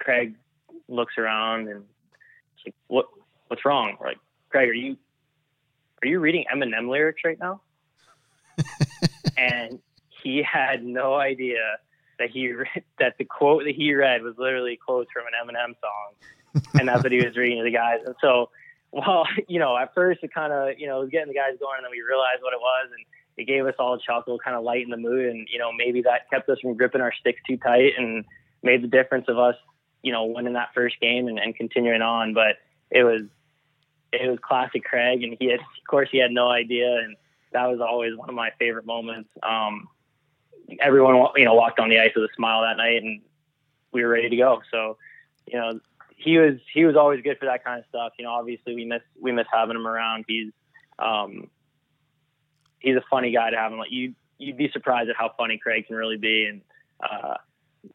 [0.00, 0.34] Craig
[0.88, 1.84] looks around and
[2.64, 3.06] like what
[3.48, 3.96] what's wrong?
[4.00, 4.18] We're like
[4.50, 4.96] Craig are you
[6.02, 7.60] are you reading Eminem lyrics right now?
[9.36, 9.80] And
[10.22, 11.78] he had no idea
[12.20, 12.54] that he
[13.00, 17.02] that the quote that he read was literally quotes from an Eminem song and that's
[17.02, 17.98] what he was reading to the guys.
[18.04, 18.50] And so
[18.94, 21.76] well, you know, at first it kind of, you know, was getting the guys going,
[21.78, 23.04] and then we realized what it was, and
[23.36, 26.02] it gave us all a chuckle, kind of lighten the mood, and you know, maybe
[26.02, 28.24] that kept us from gripping our sticks too tight, and
[28.62, 29.56] made the difference of us,
[30.02, 32.32] you know, winning that first game and, and continuing on.
[32.32, 32.56] But
[32.90, 33.22] it was,
[34.12, 37.16] it was classic Craig, and he had, of course, he had no idea, and
[37.52, 39.28] that was always one of my favorite moments.
[39.42, 39.88] Um,
[40.80, 43.20] everyone, you know, walked on the ice with a smile that night, and
[43.92, 44.62] we were ready to go.
[44.70, 44.96] So,
[45.46, 45.80] you know,
[46.16, 48.12] he was he was always good for that kind of stuff.
[48.18, 50.24] You know, obviously we miss we miss having him around.
[50.28, 50.52] He's
[50.98, 51.50] um,
[52.78, 53.78] he's a funny guy to have him.
[53.78, 56.60] Like you you'd be surprised at how funny Craig can really be, and
[57.02, 57.34] uh,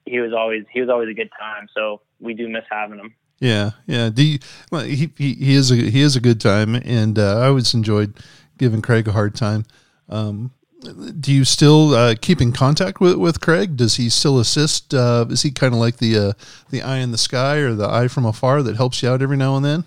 [0.05, 1.67] he was always he was always a good time.
[1.75, 3.15] So we do miss having him.
[3.39, 4.09] Yeah, yeah.
[4.09, 4.39] Do you,
[4.71, 7.73] well, he, he he is a he is a good time, and uh, I always
[7.73, 8.17] enjoyed
[8.57, 9.65] giving Craig a hard time.
[10.09, 13.75] Um, do you still uh, keep in contact with, with Craig?
[13.75, 14.93] Does he still assist?
[14.93, 16.33] Uh, is he kind of like the uh,
[16.69, 19.37] the eye in the sky or the eye from afar that helps you out every
[19.37, 19.83] now and then?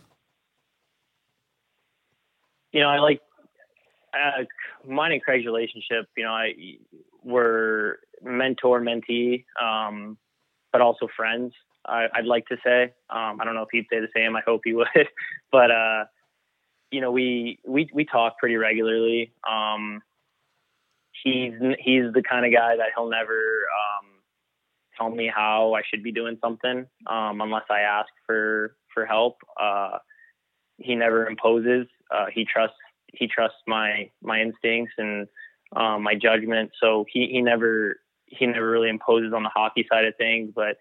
[2.72, 3.20] You know, I like
[4.12, 4.44] uh,
[4.86, 6.08] mine and Craig's relationship.
[6.16, 6.52] You know, I
[7.24, 10.18] we're mentor mentee, um,
[10.72, 11.54] but also friends.
[11.84, 12.92] I, would like to say.
[13.10, 14.36] Um, I don't know if he'd say the same.
[14.36, 14.86] I hope he would,
[15.50, 16.04] but uh,
[16.90, 19.32] you know, we we we talk pretty regularly.
[19.50, 20.02] Um,
[21.22, 24.08] he's he's the kind of guy that he'll never um,
[24.96, 29.38] tell me how I should be doing something um, unless I ask for for help.
[29.60, 29.98] Uh,
[30.78, 31.86] he never imposes.
[32.10, 32.76] Uh, he trusts
[33.12, 35.28] he trusts my my instincts and
[35.76, 36.70] um, my judgment.
[36.80, 37.96] So he he never
[38.26, 40.52] he never really imposes on the hockey side of things.
[40.54, 40.76] But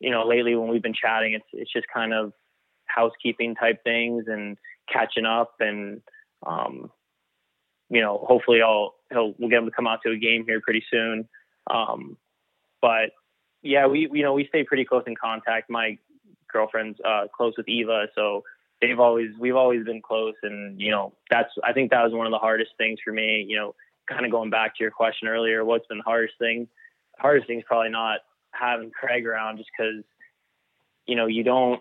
[0.00, 2.32] you know, lately when we've been chatting, it's it's just kind of
[2.86, 4.58] housekeeping type things and
[4.92, 6.02] catching up and
[6.46, 6.90] um,
[7.88, 10.60] you know, hopefully I'll he'll we'll get him to come out to a game here
[10.60, 11.28] pretty soon.
[11.68, 12.16] Um,
[12.80, 13.10] but
[13.62, 15.70] yeah, we you know we stay pretty close in contact.
[15.70, 15.98] My
[16.52, 18.44] girlfriend's uh, close with Eva, so
[18.80, 22.26] they've always we've always been close, and you know that's I think that was one
[22.26, 23.44] of the hardest things for me.
[23.48, 23.74] You know,
[24.08, 26.68] kind of going back to your question earlier, what's been the hardest thing?
[27.18, 28.20] hardest thing is probably not
[28.52, 30.04] having Craig around, just because
[31.06, 31.80] you know you don't.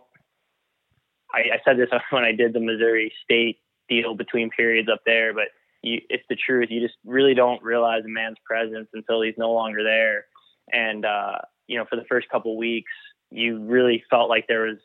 [1.34, 3.60] I, I said this when I did the Missouri State
[3.90, 5.50] deal between periods up there, but
[5.86, 6.70] you, it's the truth.
[6.72, 10.26] You just really don't realize a man's presence until he's no longer there.
[10.74, 12.92] And uh, you know, for the first couple weeks,
[13.30, 14.78] you really felt like there was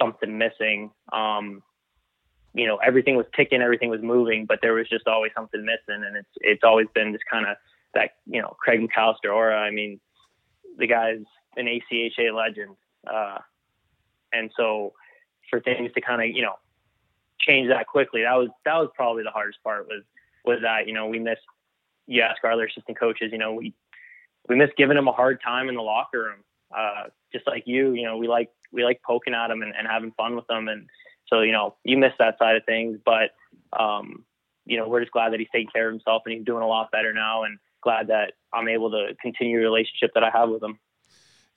[0.00, 0.90] something missing.
[1.12, 1.62] Um,
[2.52, 6.02] you know, everything was ticking, everything was moving, but there was just always something missing.
[6.04, 7.56] And it's it's always been just kind of
[7.94, 9.56] that you know Craig McAllister aura.
[9.56, 10.00] I mean,
[10.78, 11.22] the guy's
[11.56, 12.76] an ACHA legend,
[13.06, 13.38] uh,
[14.32, 14.94] and so
[15.48, 16.54] for things to kind of you know
[17.38, 20.02] change that quickly, that was that was probably the hardest part was
[20.44, 21.42] was that you know we missed.
[22.06, 23.74] You ask our other assistant coaches, you know we
[24.48, 26.44] we miss giving him a hard time in the locker room.
[26.76, 29.86] Uh, just like you, you know we like we like poking at him and, and
[29.86, 30.88] having fun with them, and
[31.28, 32.98] so you know you miss that side of things.
[33.04, 33.30] But
[33.78, 34.24] um,
[34.66, 36.68] you know we're just glad that he's taking care of himself and he's doing a
[36.68, 40.50] lot better now, and glad that I'm able to continue the relationship that I have
[40.50, 40.78] with him.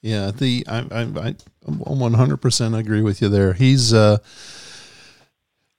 [0.01, 3.53] Yeah, the I I I 100% agree with you there.
[3.53, 4.17] He's uh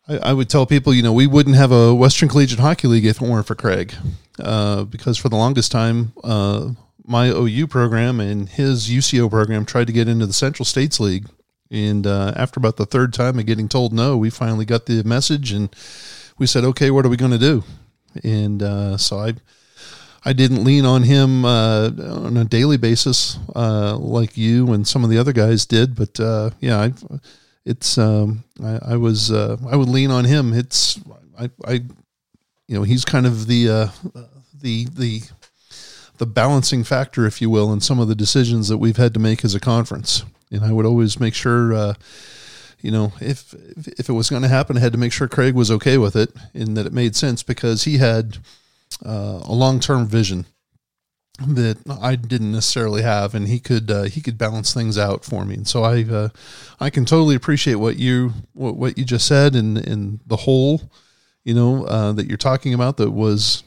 [0.09, 3.07] I, I, would tell people, you know, we wouldn't have a Western Collegiate Hockey League
[3.07, 3.95] if it weren't for Craig,
[4.39, 6.71] uh, because for the longest time, uh,
[7.07, 11.29] my OU program and his UCO program tried to get into the Central States League,
[11.71, 15.03] and uh, after about the third time of getting told no, we finally got the
[15.05, 15.75] message, and
[16.39, 17.65] we said, okay, what are we going to do?
[18.23, 19.35] And uh, so I.
[20.27, 25.05] I didn't lean on him uh, on a daily basis uh, like you and some
[25.05, 26.19] of the other guys did, but
[26.61, 26.95] yeah, I
[27.65, 30.53] it's um, I, I was uh, I would lean on him.
[30.53, 31.01] It's
[31.39, 31.73] I, I
[32.67, 33.89] you know he's kind of the uh,
[34.55, 35.23] the the
[36.19, 39.21] the balancing factor, if you will, in some of the decisions that we've had to
[39.21, 40.25] make as a conference.
[40.51, 41.95] And I would always make sure, uh,
[42.81, 43.55] you know, if
[43.99, 46.17] if it was going to happen, I had to make sure Craig was okay with
[46.17, 48.39] it and that it made sense because he had
[49.05, 50.47] uh, a long term vision
[51.41, 55.45] that I didn't necessarily have, and he could uh, he could balance things out for
[55.45, 55.55] me.
[55.55, 56.28] And so I uh,
[56.78, 60.82] I can totally appreciate what you what, what you just said and and the hole,
[61.43, 63.64] you know, uh, that you're talking about that was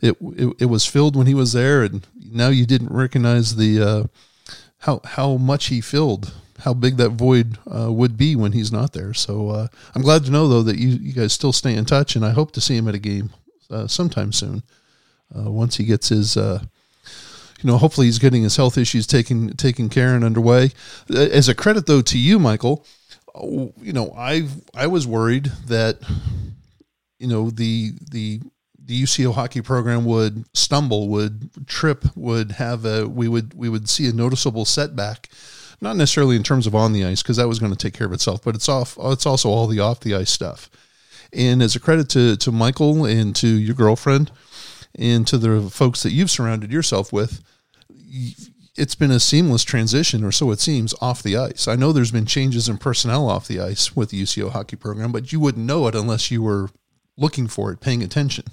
[0.00, 3.80] it, it, it was filled when he was there, and now you didn't recognize the
[3.80, 4.04] uh,
[4.78, 8.92] how how much he filled, how big that void uh, would be when he's not
[8.92, 9.14] there.
[9.14, 12.16] So uh, I'm glad to know though that you you guys still stay in touch,
[12.16, 13.30] and I hope to see him at a game
[13.86, 14.64] sometime soon
[15.32, 16.36] once he gets his
[17.64, 20.72] you know, hopefully he's getting his health issues taken taken care and underway.
[21.08, 22.84] As a credit though to you, Michael,
[23.42, 25.98] you know, I I was worried that
[27.18, 28.42] you know the the
[28.78, 33.88] the UCO hockey program would stumble, would trip, would have a we would we would
[33.88, 35.30] see a noticeable setback,
[35.80, 38.06] not necessarily in terms of on the ice because that was going to take care
[38.06, 38.98] of itself, but it's off.
[39.00, 40.68] It's also all the off the ice stuff.
[41.32, 44.30] And as a credit to to Michael and to your girlfriend
[44.96, 47.42] and to the folks that you've surrounded yourself with,
[48.76, 51.68] it's been a seamless transition, or so it seems, off the ice.
[51.68, 55.12] I know there's been changes in personnel off the ice with the UCO hockey program,
[55.12, 56.70] but you wouldn't know it unless you were
[57.16, 58.44] looking for it, paying attention.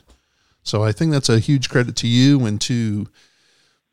[0.64, 3.08] So I think that's a huge credit to you and to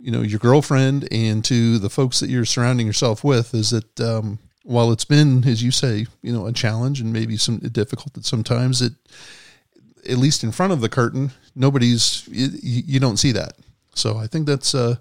[0.00, 3.54] you know your girlfriend and to the folks that you're surrounding yourself with.
[3.54, 7.38] Is that um, while it's been, as you say, you know, a challenge and maybe
[7.38, 8.92] some difficult at sometimes, it
[10.08, 13.54] at least in front of the curtain, nobody's you, you don't see that.
[13.94, 15.00] So I think that's a,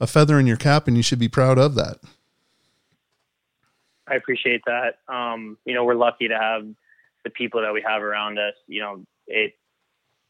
[0.00, 1.98] a feather in your cap, and you should be proud of that.
[4.06, 4.98] I appreciate that.
[5.12, 6.66] Um, you know, we're lucky to have
[7.24, 8.54] the people that we have around us.
[8.66, 9.54] You know, it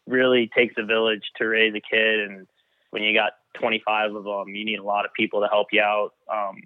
[0.07, 2.47] really takes a village to raise a kid, and
[2.91, 5.83] when you got 25 of them, you need a lot of people to help you
[5.83, 6.15] out.
[6.33, 6.57] Um,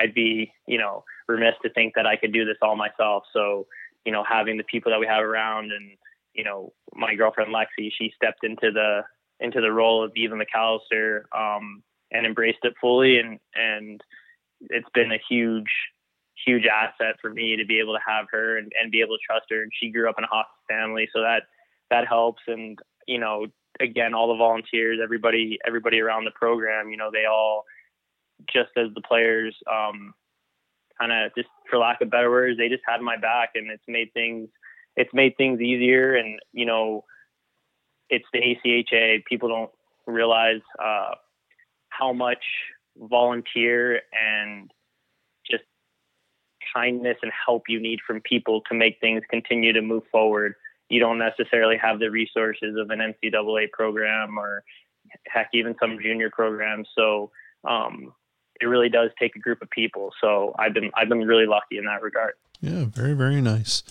[0.00, 3.24] I'd be, you know, remiss to think that I could do this all myself.
[3.32, 3.66] So,
[4.04, 5.92] you know, having the people that we have around, and
[6.34, 9.02] you know, my girlfriend Lexi, she stepped into the
[9.40, 11.82] into the role of Eva McAllister um,
[12.12, 14.00] and embraced it fully, and and
[14.70, 15.70] it's been a huge
[16.46, 19.22] huge asset for me to be able to have her and, and be able to
[19.24, 19.62] trust her.
[19.62, 21.42] And she grew up in a hospice family, so that
[21.90, 22.42] that helps.
[22.46, 23.46] And you know,
[23.80, 27.64] again, all the volunteers, everybody, everybody around the program, you know, they all,
[28.52, 30.14] just as the players, um,
[30.98, 33.82] kind of just for lack of better words, they just had my back, and it's
[33.88, 34.48] made things,
[34.96, 36.14] it's made things easier.
[36.14, 37.04] And you know,
[38.08, 39.24] it's the ACHA.
[39.24, 39.70] People don't
[40.06, 41.14] realize uh,
[41.98, 42.44] how much
[42.96, 44.70] volunteer and
[45.50, 45.64] just
[46.74, 50.54] kindness and help you need from people to make things continue to move forward.
[50.88, 54.64] You don't necessarily have the resources of an NCAA program or
[55.26, 56.88] heck, even some junior programs.
[56.96, 57.30] So
[57.68, 58.12] um,
[58.60, 60.12] it really does take a group of people.
[60.20, 62.34] So I've been I've been really lucky in that regard.
[62.60, 63.82] Yeah, very very nice.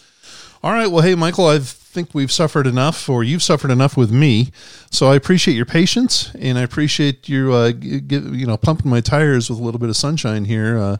[0.64, 0.88] All right.
[0.88, 4.52] Well, hey, Michael, I think we've suffered enough, or you've suffered enough with me.
[4.92, 9.50] So I appreciate your patience, and I appreciate you, uh, you know, pumping my tires
[9.50, 10.98] with a little bit of sunshine here uh,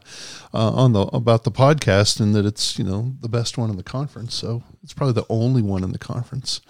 [0.52, 3.76] uh, on the about the podcast, and that it's you know the best one in
[3.76, 4.34] the conference.
[4.34, 6.60] So it's probably the only one in the conference.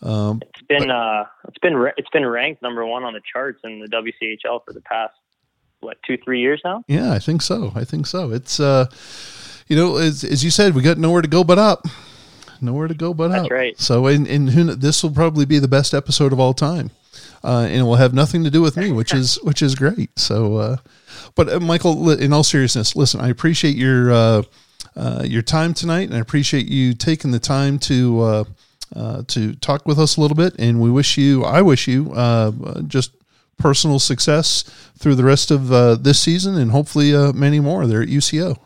[0.00, 3.60] Um, it's been but, uh, it's been it's been ranked number one on the charts
[3.64, 5.14] in the WCHL for the past
[5.80, 6.82] what two three years now.
[6.88, 7.72] Yeah, I think so.
[7.74, 8.32] I think so.
[8.32, 8.86] It's uh
[9.68, 11.86] you know, as, as you said, we got nowhere to go but up.
[12.60, 13.50] Nowhere to go but That's up.
[13.50, 13.78] right.
[13.78, 16.90] So, and, and who, this will probably be the best episode of all time.
[17.44, 20.18] Uh, and it will have nothing to do with me, which is which is great.
[20.18, 20.76] So, uh,
[21.36, 24.42] but uh, Michael, in all seriousness, listen, I appreciate your uh,
[24.96, 28.44] uh, your time tonight, and I appreciate you taking the time to uh,
[28.96, 30.56] uh, to talk with us a little bit.
[30.58, 33.12] And we wish you, I wish you, uh, just
[33.58, 34.64] personal success
[34.98, 38.58] through the rest of uh, this season, and hopefully uh, many more there at UCO.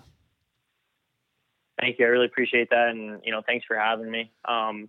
[1.80, 2.06] Thank you.
[2.06, 2.88] I really appreciate that.
[2.88, 4.30] And, you know, thanks for having me.
[4.44, 4.88] Um,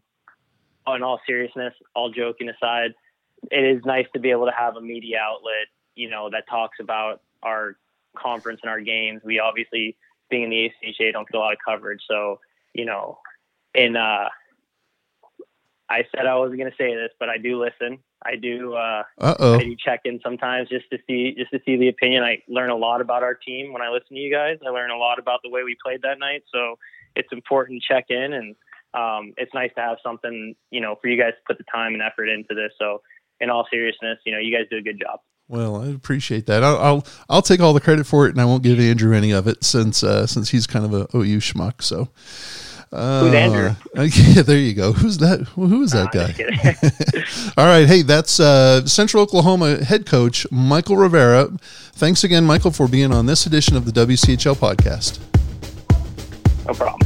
[0.88, 2.94] in all seriousness, all joking aside,
[3.52, 6.78] it is nice to be able to have a media outlet, you know, that talks
[6.80, 7.78] about our
[8.16, 9.22] conference and our games.
[9.24, 9.98] We obviously,
[10.30, 12.02] being in the ACHA, don't get a lot of coverage.
[12.08, 12.40] So,
[12.74, 13.20] you know,
[13.74, 14.30] in, uh,
[15.90, 18.00] I said I wasn't going to say this, but I do listen.
[18.26, 18.74] I do.
[18.74, 19.56] Uh, Uh-oh.
[19.56, 22.24] I do check in sometimes just to see just to see the opinion.
[22.24, 24.58] I learn a lot about our team when I listen to you guys.
[24.66, 26.44] I learn a lot about the way we played that night.
[26.54, 26.78] So
[27.16, 28.56] it's important to check in, and
[28.94, 31.94] um, it's nice to have something you know for you guys to put the time
[31.94, 32.72] and effort into this.
[32.80, 33.02] So
[33.40, 35.20] in all seriousness, you know, you guys do a good job.
[35.50, 36.64] Well, I appreciate that.
[36.64, 39.32] I'll, I'll, I'll take all the credit for it, and I won't give Andrew any
[39.32, 41.82] of it since uh, since he's kind of a OU schmuck.
[41.82, 42.10] So
[42.94, 43.76] uh, Who's Andrew?
[43.96, 44.94] Yeah, there you go.
[44.94, 45.42] Who's that?
[45.56, 46.34] Who is that guy?
[47.62, 47.88] All right.
[47.88, 51.50] Hey, that's uh, Central Oklahoma head coach Michael Rivera.
[51.94, 55.20] Thanks again, Michael, for being on this edition of the WCHL podcast.
[56.66, 57.00] No problem.